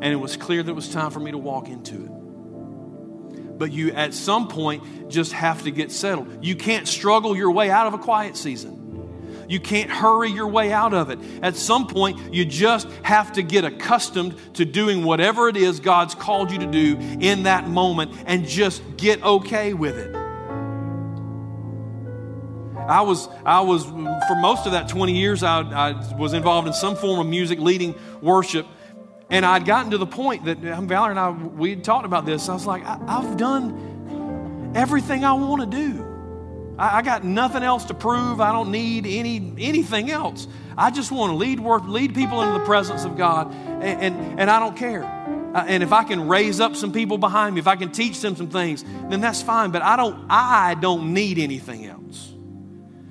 And 0.00 0.06
it 0.06 0.16
was 0.16 0.36
clear 0.36 0.62
that 0.62 0.70
it 0.70 0.74
was 0.74 0.88
time 0.88 1.10
for 1.10 1.20
me 1.20 1.30
to 1.30 1.38
walk 1.38 1.68
into 1.68 2.04
it 2.04 2.17
but 3.58 3.72
you 3.72 3.90
at 3.92 4.14
some 4.14 4.48
point 4.48 5.10
just 5.10 5.32
have 5.32 5.64
to 5.64 5.70
get 5.70 5.92
settled. 5.92 6.44
You 6.44 6.56
can't 6.56 6.88
struggle 6.88 7.36
your 7.36 7.50
way 7.50 7.70
out 7.70 7.86
of 7.86 7.94
a 7.94 7.98
quiet 7.98 8.36
season. 8.36 8.78
You 9.48 9.58
can't 9.58 9.90
hurry 9.90 10.30
your 10.30 10.46
way 10.46 10.72
out 10.72 10.92
of 10.92 11.10
it. 11.10 11.18
At 11.42 11.56
some 11.56 11.86
point, 11.86 12.34
you 12.34 12.44
just 12.44 12.86
have 13.02 13.32
to 13.32 13.42
get 13.42 13.64
accustomed 13.64 14.36
to 14.54 14.66
doing 14.66 15.04
whatever 15.04 15.48
it 15.48 15.56
is 15.56 15.80
God's 15.80 16.14
called 16.14 16.52
you 16.52 16.58
to 16.58 16.66
do 16.66 16.98
in 16.98 17.44
that 17.44 17.66
moment 17.66 18.12
and 18.26 18.46
just 18.46 18.82
get 18.98 19.22
okay 19.22 19.72
with 19.72 19.96
it. 19.96 20.14
I 22.88 23.02
was, 23.02 23.28
I 23.44 23.60
was 23.60 23.84
for 23.84 24.36
most 24.36 24.66
of 24.66 24.72
that 24.72 24.88
20 24.88 25.14
years, 25.14 25.42
I, 25.42 25.60
I 25.60 26.16
was 26.16 26.32
involved 26.32 26.68
in 26.68 26.74
some 26.74 26.96
form 26.96 27.20
of 27.20 27.26
music, 27.26 27.58
leading 27.58 27.94
worship. 28.20 28.66
And 29.30 29.44
I'd 29.44 29.66
gotten 29.66 29.90
to 29.90 29.98
the 29.98 30.06
point 30.06 30.46
that 30.46 30.64
um, 30.66 30.88
Valerie 30.88 31.10
and 31.10 31.20
I, 31.20 31.30
we 31.30 31.70
had 31.70 31.84
talked 31.84 32.06
about 32.06 32.24
this. 32.24 32.48
I 32.48 32.54
was 32.54 32.66
like, 32.66 32.84
I, 32.84 33.22
have 33.22 33.36
done 33.36 34.72
everything 34.74 35.24
I 35.24 35.34
want 35.34 35.70
to 35.70 35.76
do. 35.76 36.74
I, 36.78 36.98
I, 36.98 37.02
got 37.02 37.24
nothing 37.24 37.62
else 37.62 37.84
to 37.86 37.94
prove. 37.94 38.40
I 38.40 38.52
don't 38.52 38.70
need 38.70 39.06
any 39.06 39.52
anything 39.58 40.10
else. 40.10 40.48
I 40.78 40.90
just 40.90 41.12
want 41.12 41.32
to 41.32 41.36
lead 41.36 41.60
work, 41.60 41.82
lead 41.86 42.14
people 42.14 42.40
into 42.42 42.58
the 42.58 42.64
presence 42.64 43.04
of 43.04 43.16
God, 43.18 43.52
and, 43.52 44.00
and, 44.00 44.40
and 44.40 44.50
I 44.50 44.60
don't 44.60 44.76
care. 44.76 45.04
Uh, 45.04 45.64
and 45.66 45.82
if 45.82 45.92
I 45.92 46.04
can 46.04 46.28
raise 46.28 46.60
up 46.60 46.76
some 46.76 46.92
people 46.92 47.18
behind 47.18 47.54
me, 47.54 47.60
if 47.60 47.66
I 47.66 47.76
can 47.76 47.90
teach 47.90 48.20
them 48.20 48.36
some 48.36 48.48
things, 48.48 48.84
then 49.08 49.20
that's 49.20 49.42
fine. 49.42 49.70
But 49.72 49.82
I 49.82 49.96
don't, 49.96 50.26
I 50.30 50.74
don't 50.74 51.12
need 51.12 51.38
anything 51.38 51.86
else. 51.86 52.32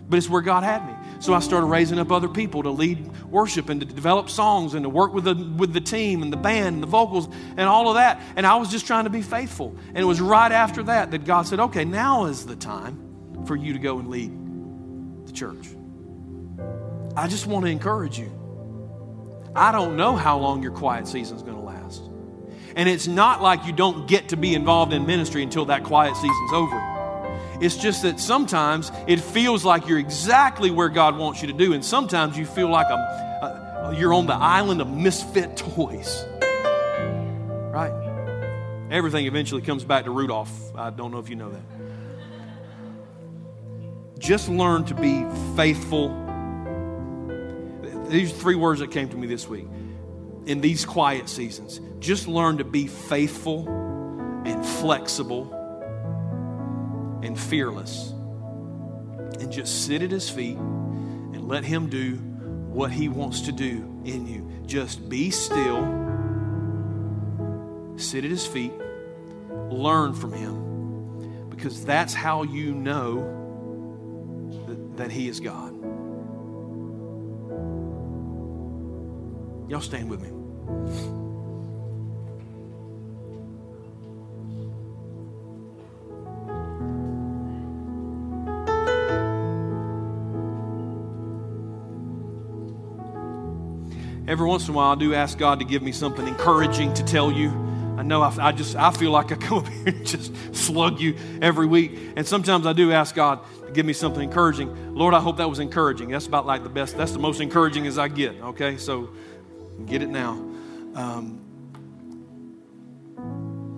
But 0.09 0.17
it's 0.17 0.29
where 0.29 0.41
God 0.41 0.63
had 0.63 0.85
me. 0.87 0.93
So 1.19 1.33
I 1.33 1.39
started 1.39 1.67
raising 1.67 1.99
up 1.99 2.11
other 2.11 2.27
people 2.27 2.63
to 2.63 2.69
lead 2.69 3.11
worship 3.27 3.69
and 3.69 3.79
to 3.81 3.85
develop 3.85 4.29
songs 4.29 4.73
and 4.73 4.83
to 4.83 4.89
work 4.89 5.13
with 5.13 5.23
the, 5.23 5.35
with 5.57 5.73
the 5.73 5.81
team 5.81 6.21
and 6.21 6.31
the 6.31 6.37
band 6.37 6.75
and 6.75 6.83
the 6.83 6.87
vocals 6.87 7.27
and 7.57 7.61
all 7.61 7.89
of 7.89 7.95
that. 7.95 8.21
And 8.35 8.45
I 8.45 8.55
was 8.55 8.69
just 8.69 8.85
trying 8.85 9.05
to 9.05 9.09
be 9.09 9.21
faithful. 9.21 9.75
And 9.89 9.97
it 9.97 10.05
was 10.05 10.21
right 10.21 10.51
after 10.51 10.83
that 10.83 11.11
that 11.11 11.25
God 11.25 11.47
said, 11.47 11.59
okay, 11.59 11.85
now 11.85 12.25
is 12.25 12.45
the 12.45 12.55
time 12.55 13.43
for 13.45 13.55
you 13.55 13.73
to 13.73 13.79
go 13.79 13.99
and 13.99 14.09
lead 14.09 14.31
the 15.25 15.31
church. 15.33 15.67
I 17.15 17.27
just 17.27 17.47
want 17.47 17.65
to 17.65 17.71
encourage 17.71 18.19
you. 18.19 18.31
I 19.55 19.71
don't 19.71 19.97
know 19.97 20.15
how 20.15 20.37
long 20.37 20.61
your 20.61 20.71
quiet 20.71 21.07
season 21.07 21.35
is 21.35 21.41
going 21.41 21.55
to 21.57 21.63
last. 21.63 22.03
And 22.75 22.87
it's 22.87 23.07
not 23.07 23.41
like 23.41 23.65
you 23.65 23.73
don't 23.73 24.07
get 24.07 24.29
to 24.29 24.37
be 24.37 24.53
involved 24.53 24.93
in 24.93 25.07
ministry 25.07 25.41
until 25.41 25.65
that 25.65 25.83
quiet 25.83 26.15
season's 26.15 26.53
over. 26.53 26.96
It's 27.59 27.75
just 27.75 28.03
that 28.03 28.19
sometimes 28.19 28.91
it 29.07 29.19
feels 29.19 29.65
like 29.65 29.87
you're 29.87 29.97
exactly 29.97 30.69
where 30.69 30.89
God 30.89 31.17
wants 31.17 31.41
you 31.41 31.47
to 31.47 31.53
do, 31.53 31.73
and 31.73 31.83
sometimes 31.83 32.37
you 32.37 32.45
feel 32.45 32.69
like 32.69 32.85
um, 32.87 32.99
uh, 32.99 33.45
a, 33.45 33.89
a, 33.89 33.95
you're 33.97 34.13
on 34.13 34.27
the 34.27 34.35
island 34.35 34.79
of 34.79 34.89
misfit 34.89 35.57
toys. 35.57 36.25
Right? 37.71 37.91
Everything 38.91 39.25
eventually 39.25 39.63
comes 39.63 39.83
back 39.83 40.05
to 40.05 40.11
Rudolph. 40.11 40.51
I 40.75 40.91
don't 40.91 41.11
know 41.11 41.17
if 41.17 41.29
you 41.29 41.35
know 41.35 41.51
that. 41.51 41.61
Just 44.19 44.49
learn 44.49 44.85
to 44.85 44.93
be 44.93 45.25
faithful. 45.55 46.09
These 48.07 48.31
three 48.33 48.55
words 48.55 48.79
that 48.81 48.91
came 48.91 49.09
to 49.09 49.17
me 49.17 49.25
this 49.27 49.47
week 49.47 49.67
in 50.45 50.61
these 50.61 50.85
quiet 50.85 51.27
seasons. 51.27 51.81
Just 51.99 52.27
learn 52.27 52.59
to 52.59 52.63
be 52.63 52.87
faithful 52.87 53.67
and 54.45 54.65
flexible 54.65 55.56
and 57.23 57.39
fearless 57.39 58.13
and 59.39 59.51
just 59.51 59.85
sit 59.85 60.01
at 60.01 60.11
his 60.11 60.29
feet 60.29 60.57
and 60.57 61.47
let 61.47 61.63
him 61.63 61.89
do 61.89 62.15
what 62.15 62.91
he 62.91 63.09
wants 63.09 63.41
to 63.41 63.51
do 63.51 64.01
in 64.05 64.27
you. 64.27 64.49
Just 64.65 65.09
be 65.09 65.31
still, 65.31 65.83
sit 67.95 68.23
at 68.23 68.31
his 68.31 68.45
feet, 68.45 68.73
learn 69.69 70.13
from 70.13 70.33
him, 70.33 71.49
because 71.49 71.83
that's 71.85 72.13
how 72.13 72.43
you 72.43 72.73
know 72.73 73.33
that, 74.67 74.97
that 74.97 75.11
he 75.11 75.27
is 75.27 75.39
God. 75.39 75.73
Y'all 79.69 79.81
stand 79.81 80.09
with 80.09 80.21
me. 80.21 81.26
Every 94.27 94.47
once 94.47 94.67
in 94.67 94.73
a 94.73 94.77
while, 94.77 94.91
I 94.91 94.95
do 94.95 95.13
ask 95.13 95.37
God 95.37 95.59
to 95.59 95.65
give 95.65 95.81
me 95.81 95.91
something 95.91 96.27
encouraging 96.27 96.93
to 96.95 97.03
tell 97.03 97.31
you. 97.31 97.49
I 97.97 98.03
know 98.03 98.21
I, 98.21 98.33
I, 98.39 98.51
just 98.51 98.75
I 98.75 98.91
feel 98.91 99.11
like 99.11 99.31
I 99.31 99.35
come 99.35 99.57
up 99.65 99.67
here 99.67 99.87
and 99.87 100.05
just 100.05 100.55
slug 100.55 100.99
you 100.99 101.15
every 101.41 101.65
week, 101.65 101.97
and 102.15 102.27
sometimes 102.27 102.67
I 102.67 102.73
do 102.73 102.91
ask 102.91 103.15
God 103.15 103.39
to 103.65 103.71
give 103.71 103.85
me 103.85 103.93
something 103.93 104.21
encouraging. 104.21 104.95
Lord, 104.95 105.13
I 105.13 105.19
hope 105.19 105.37
that 105.37 105.49
was 105.49 105.59
encouraging. 105.59 106.09
That's 106.09 106.27
about 106.27 106.45
like 106.45 106.63
the 106.63 106.69
best. 106.69 106.97
That's 106.97 107.11
the 107.11 107.19
most 107.19 107.41
encouraging 107.41 107.87
as 107.87 107.97
I 107.97 108.07
get. 108.07 108.35
Okay, 108.41 108.77
so 108.77 109.09
get 109.85 110.01
it 110.01 110.09
now. 110.09 110.33
Um, 110.93 111.41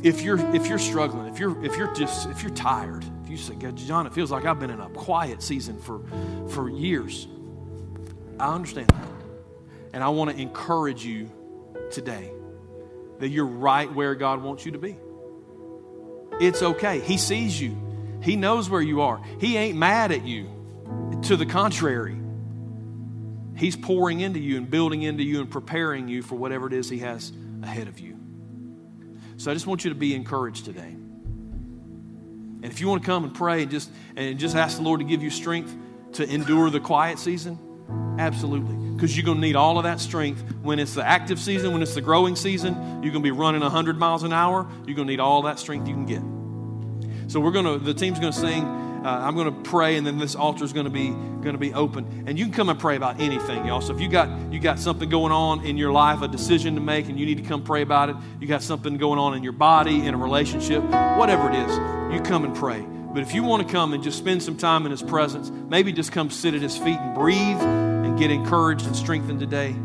if 0.03 0.21
you're 0.21 0.39
if 0.55 0.67
you're 0.67 0.79
struggling, 0.79 1.27
if 1.27 1.39
you're 1.39 1.63
if 1.63 1.77
you're 1.77 1.93
just 1.93 2.29
if 2.29 2.41
you're 2.41 2.53
tired, 2.53 3.05
if 3.23 3.29
you 3.29 3.37
say, 3.37 3.55
John, 3.75 4.07
it 4.07 4.13
feels 4.13 4.31
like 4.31 4.45
I've 4.45 4.59
been 4.59 4.69
in 4.69 4.79
a 4.79 4.89
quiet 4.89 5.41
season 5.41 5.79
for 5.79 6.01
for 6.49 6.69
years. 6.69 7.27
I 8.39 8.53
understand 8.53 8.87
that. 8.89 9.08
And 9.93 10.03
I 10.03 10.09
want 10.09 10.31
to 10.31 10.41
encourage 10.41 11.03
you 11.03 11.31
today 11.91 12.31
that 13.19 13.29
you're 13.29 13.45
right 13.45 13.91
where 13.93 14.15
God 14.15 14.41
wants 14.41 14.65
you 14.65 14.71
to 14.73 14.77
be. 14.77 14.97
It's 16.39 16.61
okay. 16.61 16.99
He 16.99 17.17
sees 17.17 17.59
you, 17.59 17.77
He 18.21 18.35
knows 18.35 18.69
where 18.69 18.81
you 18.81 19.01
are. 19.01 19.21
He 19.39 19.57
ain't 19.57 19.77
mad 19.77 20.11
at 20.11 20.25
you. 20.25 20.55
To 21.23 21.35
the 21.35 21.45
contrary, 21.45 22.17
He's 23.55 23.75
pouring 23.75 24.21
into 24.21 24.39
you 24.39 24.57
and 24.57 24.69
building 24.69 25.01
into 25.01 25.23
you 25.23 25.41
and 25.41 25.51
preparing 25.51 26.07
you 26.07 26.21
for 26.21 26.35
whatever 26.35 26.67
it 26.67 26.73
is 26.73 26.89
He 26.89 26.99
has 26.99 27.33
ahead 27.61 27.87
of 27.87 27.99
you. 27.99 28.17
So 29.37 29.51
I 29.51 29.53
just 29.53 29.67
want 29.67 29.83
you 29.83 29.89
to 29.89 29.95
be 29.95 30.15
encouraged 30.15 30.65
today. 30.65 30.95
And 32.61 32.65
if 32.65 32.81
you 32.81 32.87
want 32.87 33.01
to 33.01 33.05
come 33.05 33.23
and 33.23 33.33
pray 33.33 33.63
and 33.63 33.71
just 33.71 33.89
and 34.15 34.39
just 34.39 34.55
ask 34.55 34.77
the 34.77 34.83
Lord 34.83 34.99
to 34.99 35.05
give 35.05 35.23
you 35.23 35.29
strength 35.29 35.75
to 36.13 36.29
endure 36.29 36.69
the 36.69 36.79
quiet 36.79 37.19
season, 37.19 37.57
absolutely 38.17 38.78
because 38.99 39.15
you're 39.15 39.25
going 39.25 39.37
to 39.37 39.41
need 39.41 39.55
all 39.55 39.77
of 39.77 39.83
that 39.85 40.01
strength 40.01 40.43
when 40.61 40.77
it's 40.77 40.93
the 40.93 41.07
active 41.07 41.39
season, 41.39 41.71
when 41.71 41.81
it's 41.81 41.95
the 41.95 42.01
growing 42.01 42.35
season. 42.35 42.73
You're 43.01 43.13
going 43.13 43.23
to 43.23 43.31
be 43.31 43.31
running 43.31 43.61
100 43.61 43.97
miles 43.97 44.23
an 44.23 44.33
hour. 44.33 44.67
You're 44.85 44.95
going 44.95 45.07
to 45.07 45.13
need 45.13 45.21
all 45.21 45.43
that 45.43 45.57
strength 45.57 45.87
you 45.87 45.93
can 45.93 46.05
get. 46.05 47.31
So 47.31 47.39
we're 47.39 47.51
going 47.51 47.65
to, 47.65 47.77
the 47.77 47.93
team's 47.93 48.19
going 48.19 48.33
to 48.33 48.37
sing. 48.39 48.65
Uh, 48.65 49.21
I'm 49.23 49.35
going 49.35 49.45
to 49.45 49.69
pray, 49.69 49.95
and 49.95 50.05
then 50.05 50.17
this 50.17 50.35
altar 50.35 50.65
is 50.65 50.73
going 50.73 50.83
to 50.83 50.89
be 50.89 51.07
going 51.09 51.53
to 51.53 51.57
be 51.57 51.73
open, 51.73 52.25
and 52.27 52.37
you 52.37 52.43
can 52.43 52.53
come 52.53 52.67
and 52.67 52.77
pray 52.77 52.97
about 52.97 53.21
anything, 53.21 53.65
y'all. 53.65 53.79
So 53.79 53.95
if 53.95 54.01
you 54.01 54.09
got 54.09 54.51
you 54.51 54.59
got 54.59 54.77
something 54.77 55.07
going 55.07 55.31
on 55.31 55.65
in 55.65 55.77
your 55.77 55.93
life, 55.93 56.21
a 56.21 56.27
decision 56.27 56.75
to 56.75 56.81
make, 56.81 57.07
and 57.07 57.17
you 57.17 57.25
need 57.25 57.37
to 57.37 57.43
come 57.43 57.63
pray 57.63 57.81
about 57.81 58.09
it. 58.09 58.17
You 58.41 58.47
got 58.47 58.61
something 58.61 58.97
going 58.97 59.17
on 59.17 59.35
in 59.35 59.43
your 59.43 59.53
body, 59.53 60.05
in 60.05 60.13
a 60.13 60.17
relationship, 60.17 60.83
whatever 61.17 61.49
it 61.49 61.55
is, 61.55 62.13
you 62.13 62.19
come 62.23 62.43
and 62.43 62.53
pray. 62.53 62.81
But 62.81 63.23
if 63.23 63.33
you 63.33 63.43
want 63.43 63.65
to 63.65 63.71
come 63.71 63.93
and 63.93 64.03
just 64.03 64.17
spend 64.17 64.43
some 64.43 64.57
time 64.57 64.83
in 64.83 64.91
His 64.91 65.01
presence, 65.01 65.49
maybe 65.49 65.93
just 65.93 66.11
come 66.11 66.29
sit 66.29 66.53
at 66.53 66.61
His 66.61 66.77
feet 66.77 66.97
and 66.99 67.15
breathe 67.15 67.88
get 68.17 68.31
encouraged 68.31 68.85
and 68.85 68.95
strengthened 68.95 69.39
today, 69.39 69.75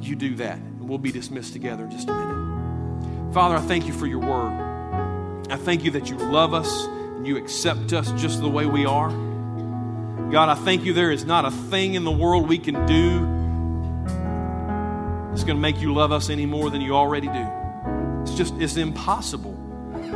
you 0.00 0.16
do 0.16 0.34
that. 0.36 0.56
And 0.56 0.88
we'll 0.88 0.98
be 0.98 1.12
dismissed 1.12 1.52
together 1.52 1.84
in 1.84 1.90
just 1.90 2.08
a 2.08 2.12
minute. 2.12 3.32
Father, 3.34 3.56
I 3.56 3.60
thank 3.60 3.86
you 3.86 3.92
for 3.92 4.06
your 4.06 4.20
word. 4.20 5.48
I 5.50 5.56
thank 5.56 5.84
you 5.84 5.90
that 5.92 6.10
you 6.10 6.16
love 6.16 6.54
us 6.54 6.86
and 6.86 7.26
you 7.26 7.36
accept 7.36 7.92
us 7.92 8.10
just 8.12 8.40
the 8.40 8.48
way 8.48 8.66
we 8.66 8.86
are. 8.86 9.10
God, 10.30 10.48
I 10.48 10.54
thank 10.54 10.84
you 10.84 10.92
there 10.92 11.10
is 11.10 11.24
not 11.24 11.44
a 11.44 11.50
thing 11.50 11.94
in 11.94 12.04
the 12.04 12.10
world 12.10 12.48
we 12.48 12.58
can 12.58 12.86
do 12.86 13.20
that's 15.30 15.44
going 15.44 15.56
to 15.56 15.60
make 15.60 15.80
you 15.80 15.94
love 15.94 16.12
us 16.12 16.30
any 16.30 16.46
more 16.46 16.68
than 16.68 16.80
you 16.80 16.94
already 16.94 17.28
do. 17.28 17.48
It's 18.22 18.34
just, 18.34 18.54
it's 18.54 18.76
impossible 18.76 19.54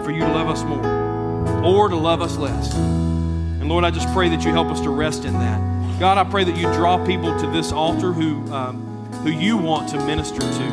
for 0.05 0.11
you 0.11 0.21
to 0.21 0.33
love 0.33 0.49
us 0.49 0.63
more 0.65 1.65
or 1.65 1.89
to 1.89 1.97
love 1.97 2.21
us 2.21 2.37
less. 2.37 2.75
And 2.75 3.69
Lord, 3.69 3.85
I 3.85 3.91
just 3.91 4.13
pray 4.13 4.29
that 4.29 4.45
you 4.45 4.51
help 4.51 4.69
us 4.69 4.81
to 4.81 4.91
rest 4.91 5.25
in 5.25 5.33
that. 5.35 5.72
God, 6.03 6.19
I 6.19 6.29
pray 6.29 6.43
that 6.43 6.57
you 6.57 6.65
draw 6.73 6.99
people 7.07 7.39
to 7.39 7.47
this 7.47 7.71
altar 7.71 8.13
who, 8.13 8.53
um, 8.53 9.07
who 9.23 9.31
you 9.31 9.57
want 9.57 9.89
to 9.91 10.05
minister 10.05 10.41
to. 10.41 10.69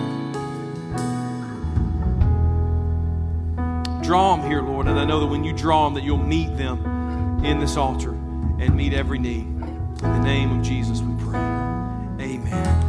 Draw 4.01 4.37
them 4.37 4.47
here, 4.49 4.63
Lord, 4.63 4.87
and 4.87 4.99
I 4.99 5.05
know 5.05 5.19
that 5.19 5.27
when 5.27 5.43
you 5.43 5.53
draw 5.53 5.85
them, 5.85 5.93
that 5.93 6.03
you'll 6.03 6.17
meet 6.17 6.57
them 6.57 7.45
in 7.45 7.59
this 7.59 7.77
altar 7.77 8.09
and 8.09 8.75
meet 8.75 8.95
every 8.95 9.19
need. 9.19 9.45
In 9.45 9.99
the 9.99 10.19
name 10.19 10.57
of 10.57 10.65
Jesus, 10.65 10.99
we 11.01 11.13
pray. 11.23 11.37
Amen. 11.37 12.88